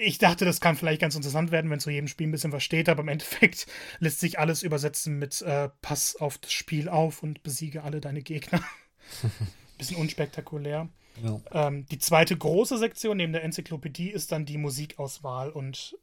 [0.00, 2.62] ich dachte, das kann vielleicht ganz interessant werden, wenn zu jedem Spiel ein bisschen was
[2.62, 3.66] steht, aber im Endeffekt
[3.98, 8.22] lässt sich alles übersetzen mit äh, Pass auf das Spiel auf und besiege alle deine
[8.22, 8.62] Gegner.
[9.78, 10.88] bisschen unspektakulär.
[11.22, 11.40] Ja.
[11.52, 15.96] Ähm, die zweite große Sektion neben der Enzyklopädie ist dann die Musikauswahl und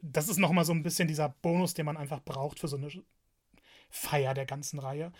[0.00, 2.88] das ist nochmal so ein bisschen dieser Bonus, den man einfach braucht für so eine
[3.90, 5.12] Feier der ganzen Reihe.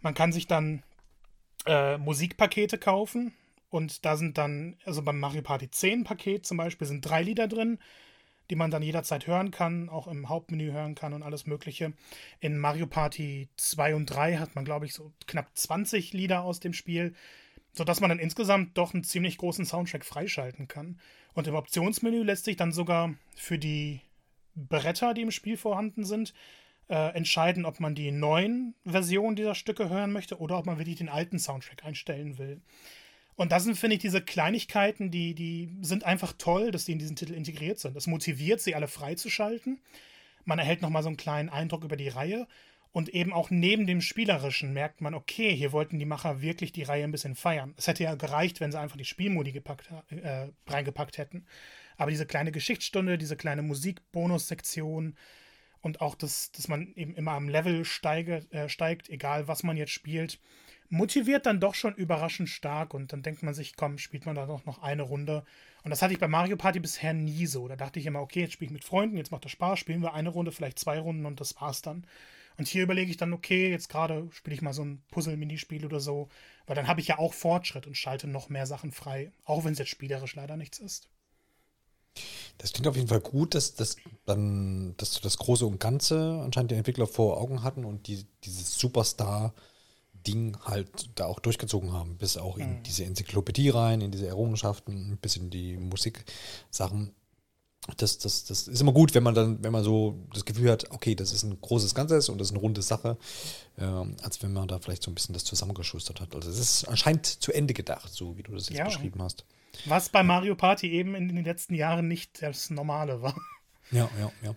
[0.00, 0.82] Man kann sich dann
[1.66, 3.32] äh, Musikpakete kaufen,
[3.70, 7.48] und da sind dann, also beim Mario Party 10 Paket zum Beispiel, sind drei Lieder
[7.48, 7.78] drin,
[8.50, 11.92] die man dann jederzeit hören kann, auch im Hauptmenü hören kann und alles Mögliche.
[12.40, 16.60] In Mario Party 2 und 3 hat man, glaube ich, so knapp 20 Lieder aus
[16.60, 17.14] dem Spiel,
[17.72, 20.98] sodass man dann insgesamt doch einen ziemlich großen Soundtrack freischalten kann.
[21.34, 24.00] Und im Optionsmenü lässt sich dann sogar für die
[24.54, 26.34] Bretter, die im Spiel vorhanden sind,
[26.88, 30.96] äh, entscheiden, ob man die neuen Versionen dieser Stücke hören möchte oder ob man wirklich
[30.96, 32.60] den alten Soundtrack einstellen will.
[33.38, 36.98] Und das sind, finde ich, diese Kleinigkeiten, die, die sind einfach toll, dass die in
[36.98, 37.94] diesen Titel integriert sind.
[37.94, 39.80] Das motiviert, sie alle freizuschalten.
[40.44, 42.48] Man erhält nochmal so einen kleinen Eindruck über die Reihe.
[42.90, 46.82] Und eben auch neben dem Spielerischen merkt man, okay, hier wollten die Macher wirklich die
[46.82, 47.74] Reihe ein bisschen feiern.
[47.76, 51.46] Es hätte ja gereicht, wenn sie einfach die Spielmodi gepackt, äh, reingepackt hätten.
[51.96, 55.14] Aber diese kleine Geschichtsstunde, diese kleine Musik-Bonus-Sektion
[55.80, 59.76] und auch, das, dass man eben immer am Level steige, äh, steigt, egal was man
[59.76, 60.40] jetzt spielt,
[60.88, 64.46] motiviert dann doch schon überraschend stark und dann denkt man sich, komm, spielt man da
[64.46, 65.44] doch noch eine Runde.
[65.84, 67.68] Und das hatte ich bei Mario Party bisher nie so.
[67.68, 70.02] Da dachte ich immer, okay, jetzt spiele ich mit Freunden, jetzt macht das Spaß, spielen
[70.02, 72.06] wir eine Runde, vielleicht zwei Runden und das war's dann.
[72.56, 76.00] Und hier überlege ich dann, okay, jetzt gerade spiele ich mal so ein Puzzle-Minispiel oder
[76.00, 76.28] so,
[76.66, 79.72] weil dann habe ich ja auch Fortschritt und schalte noch mehr Sachen frei, auch wenn
[79.72, 81.08] es jetzt spielerisch leider nichts ist.
[82.56, 86.40] Das klingt auf jeden Fall gut, dass, dass, dann, dass du das Große und Ganze
[86.44, 88.76] anscheinend die Entwickler vor Augen hatten und die, dieses
[90.18, 92.82] Superstar-Ding halt da auch durchgezogen haben, bis auch in mhm.
[92.82, 97.14] diese Enzyklopädie rein, in diese Errungenschaften, bis in die Musiksachen
[97.96, 100.90] das, das, das ist immer gut, wenn man dann, wenn man so das Gefühl hat,
[100.90, 103.16] okay, das ist ein großes Ganzes und das ist eine runde Sache,
[103.78, 106.34] äh, als wenn man da vielleicht so ein bisschen das zusammengeschustert hat.
[106.34, 108.84] Also es ist anscheinend zu Ende gedacht, so wie du das jetzt ja.
[108.84, 109.46] beschrieben hast.
[109.86, 113.34] Was bei Mario Party eben in den letzten Jahren nicht das Normale war.
[113.90, 114.54] Ja, ja, ja.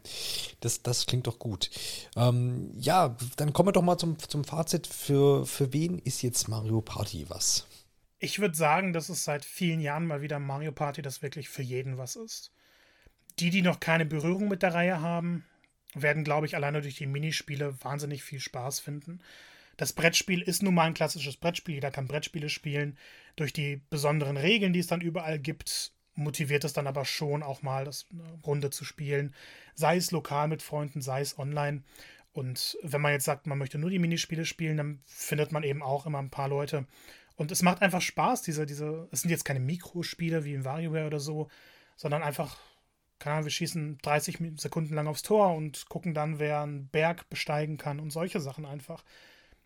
[0.60, 1.70] Das, das klingt doch gut.
[2.16, 4.88] Ähm, ja, dann kommen wir doch mal zum, zum Fazit.
[4.88, 7.68] Für, für wen ist jetzt Mario Party was?
[8.20, 11.64] Ich würde sagen, dass es seit vielen Jahren mal wieder Mario Party das wirklich für
[11.64, 12.52] jeden was ist.
[13.40, 15.46] Die, die noch keine Berührung mit der Reihe haben,
[15.94, 19.22] werden, glaube ich, alleine durch die Minispiele wahnsinnig viel Spaß finden.
[19.78, 22.98] Das Brettspiel ist nun mal ein klassisches Brettspiel, jeder kann Brettspiele spielen.
[23.36, 27.62] Durch die besonderen Regeln, die es dann überall gibt, motiviert es dann aber schon auch
[27.62, 28.08] mal, das
[28.46, 29.34] Runde zu spielen.
[29.76, 31.84] Sei es lokal mit Freunden, sei es online.
[32.34, 35.82] Und wenn man jetzt sagt, man möchte nur die Minispiele spielen, dann findet man eben
[35.82, 36.86] auch immer ein paar Leute.
[37.36, 41.08] Und es macht einfach Spaß, diese, diese, es sind jetzt keine Mikrospiele wie in WarioWare
[41.08, 41.50] oder so,
[41.96, 42.58] sondern einfach
[43.22, 47.30] keine Ahnung, wir schießen 30 Sekunden lang aufs Tor und gucken dann, wer einen Berg
[47.30, 49.04] besteigen kann und solche Sachen einfach.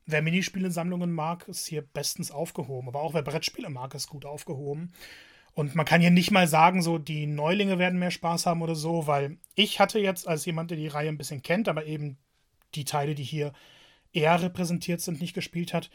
[0.05, 2.89] Wer Minispiele-Sammlungen mag, ist hier bestens aufgehoben.
[2.89, 4.91] Aber auch wer Brettspiele mag, ist gut aufgehoben.
[5.55, 8.75] Und man kann hier nicht mal sagen, so die Neulinge werden mehr Spaß haben oder
[8.75, 12.17] so, weil ich hatte jetzt als jemand, der die Reihe ein bisschen kennt, aber eben
[12.75, 13.53] die Teile, die hier
[14.11, 15.89] eher repräsentiert sind, nicht gespielt hat.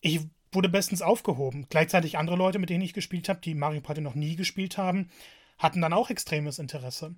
[0.00, 0.20] Ich
[0.52, 1.66] wurde bestens aufgehoben.
[1.68, 5.10] Gleichzeitig andere Leute, mit denen ich gespielt habe, die Mario Party noch nie gespielt haben,
[5.58, 7.16] hatten dann auch extremes Interesse.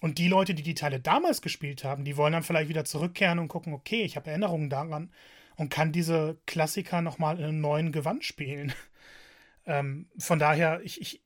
[0.00, 3.38] Und die Leute, die die Teile damals gespielt haben, die wollen dann vielleicht wieder zurückkehren
[3.38, 5.10] und gucken, okay, ich habe Erinnerungen daran
[5.56, 8.72] und kann diese Klassiker nochmal in einem neuen Gewand spielen.
[9.66, 11.22] Ähm, von daher, ich, ich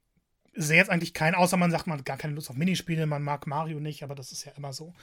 [0.54, 3.22] sehe jetzt eigentlich keinen, außer man sagt, man hat gar keine Lust auf Minispiele, man
[3.22, 4.94] mag Mario nicht, aber das ist ja immer so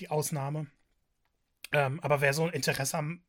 [0.00, 0.66] die Ausnahme.
[1.72, 3.22] Ähm, aber wer so ein Interesse am,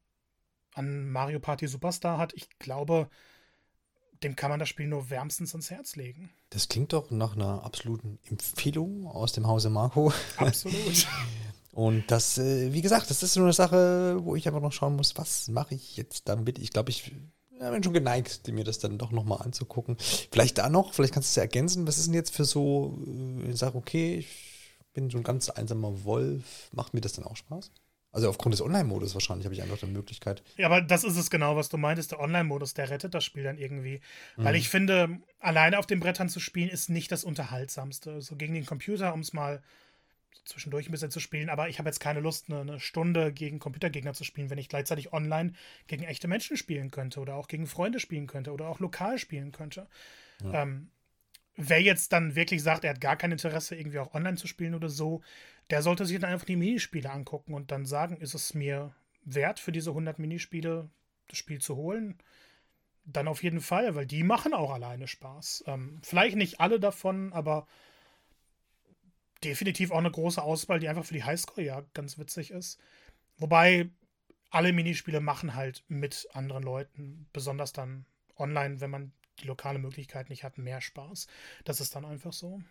[0.74, 3.10] an Mario Party Superstar hat, ich glaube,
[4.24, 6.32] dem kann man das Spiel nur wärmstens ans Herz legen.
[6.50, 10.14] Das klingt doch nach einer absoluten Empfehlung aus dem Hause Marco.
[10.38, 11.08] Absolut.
[11.74, 14.96] Und das, äh, wie gesagt, das ist so eine Sache, wo ich einfach noch schauen
[14.96, 16.60] muss, was mache ich jetzt damit?
[16.60, 17.12] Ich glaube, ich
[17.64, 19.95] ja, bin schon geneigt, mir das dann doch nochmal anzugucken.
[20.32, 21.88] Vielleicht da noch, vielleicht kannst du es ja ergänzen.
[21.88, 25.49] Was ist denn jetzt für so, äh, ich sage, okay, ich bin so ein ganz
[25.49, 26.70] einsamer Wolf.
[26.74, 27.72] Macht mir das dann auch Spaß?
[28.11, 30.43] Also aufgrund des Online-Modus wahrscheinlich habe ich einfach die Möglichkeit.
[30.55, 32.11] Ja, aber das ist es genau, was du meintest.
[32.11, 34.01] Der Online-Modus, der rettet das Spiel dann irgendwie.
[34.38, 34.43] Mhm.
[34.43, 38.22] Weil ich finde, alleine auf den Brettern zu spielen, ist nicht das Unterhaltsamste.
[38.22, 39.64] So gegen den Computer, um es mal
[40.45, 43.59] zwischendurch ein bisschen zu spielen, aber ich habe jetzt keine Lust, eine, eine, Stunde gegen
[43.59, 45.53] Computergegner zu spielen, wenn ich gleichzeitig online
[45.88, 49.51] gegen echte Menschen spielen könnte oder auch gegen Freunde spielen könnte oder auch lokal spielen
[49.51, 49.88] könnte.
[50.43, 50.63] Ja.
[50.63, 50.91] Ähm,
[51.55, 54.75] wer jetzt dann wirklich sagt, er hat gar kein Interesse, irgendwie auch online zu spielen
[54.75, 55.21] oder so,
[55.69, 59.59] der sollte sich dann einfach die Minispiele angucken und dann sagen, ist es mir wert,
[59.59, 60.89] für diese 100 Minispiele
[61.27, 62.17] das Spiel zu holen?
[63.05, 65.65] Dann auf jeden Fall, weil die machen auch alleine Spaß.
[65.67, 67.67] Ähm, vielleicht nicht alle davon, aber
[69.44, 72.80] definitiv auch eine große Auswahl, die einfach für die Highscore ja ganz witzig ist.
[73.38, 73.89] Wobei
[74.50, 78.06] alle Minispiele machen halt mit anderen Leuten, besonders dann
[78.38, 81.28] online, wenn man die lokale Möglichkeit nicht hat, mehr Spaß.
[81.64, 82.62] Das ist dann einfach so.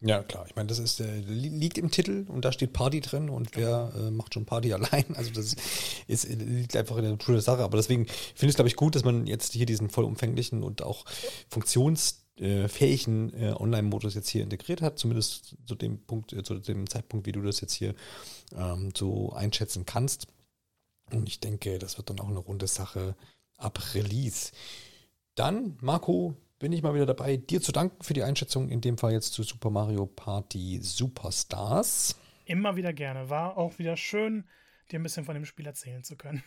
[0.00, 0.46] Ja, klar.
[0.46, 3.92] Ich meine, das ist, äh, liegt im Titel und da steht Party drin und wer
[3.96, 5.04] äh, macht schon Party allein?
[5.16, 5.56] Also das
[6.06, 7.62] ist, liegt einfach in der Natur der Sache.
[7.62, 10.82] Aber deswegen finde ich es, glaube ich, gut, dass man jetzt hier diesen vollumfänglichen und
[10.82, 11.04] auch
[11.48, 14.98] funktionsfähigen äh, Online-Modus jetzt hier integriert hat.
[14.98, 17.94] Zumindest zu dem Punkt, äh, zu dem Zeitpunkt, wie du das jetzt hier
[18.56, 20.26] ähm, so einschätzen kannst.
[21.12, 23.14] Und ich denke, das wird dann auch eine runde Sache
[23.56, 24.52] ab Release.
[25.34, 28.98] Dann, Marco, bin ich mal wieder dabei, dir zu danken für die Einschätzung, in dem
[28.98, 32.16] Fall jetzt zu Super Mario Party Superstars.
[32.44, 33.30] Immer wieder gerne.
[33.30, 34.44] War auch wieder schön,
[34.88, 36.42] dir ein bisschen von dem Spiel erzählen zu können.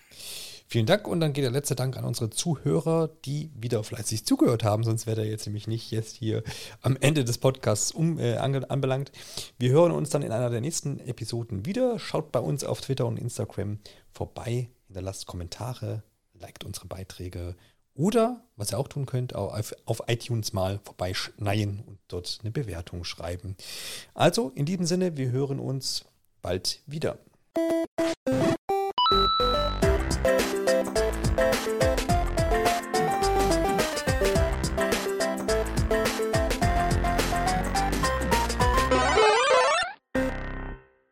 [0.68, 4.64] Vielen Dank und dann geht der letzte Dank an unsere Zuhörer, die wieder fleißig zugehört
[4.64, 6.44] haben, sonst wäre der jetzt nämlich nicht jetzt hier
[6.82, 9.12] am Ende des Podcasts um, äh, anbelangt.
[9.60, 12.00] Wir hören uns dann in einer der nächsten Episoden wieder.
[12.00, 13.80] Schaut bei uns auf Twitter und Instagram
[14.12, 17.56] vorbei, hinterlasst Kommentare, liked unsere Beiträge
[17.94, 23.04] oder, was ihr auch tun könnt, auf, auf iTunes mal vorbeischneien und dort eine Bewertung
[23.04, 23.58] schreiben.
[24.14, 26.06] Also, in diesem Sinne, wir hören uns
[26.42, 27.20] bald wieder.
[27.54, 27.88] Thank
[30.98, 31.11] you.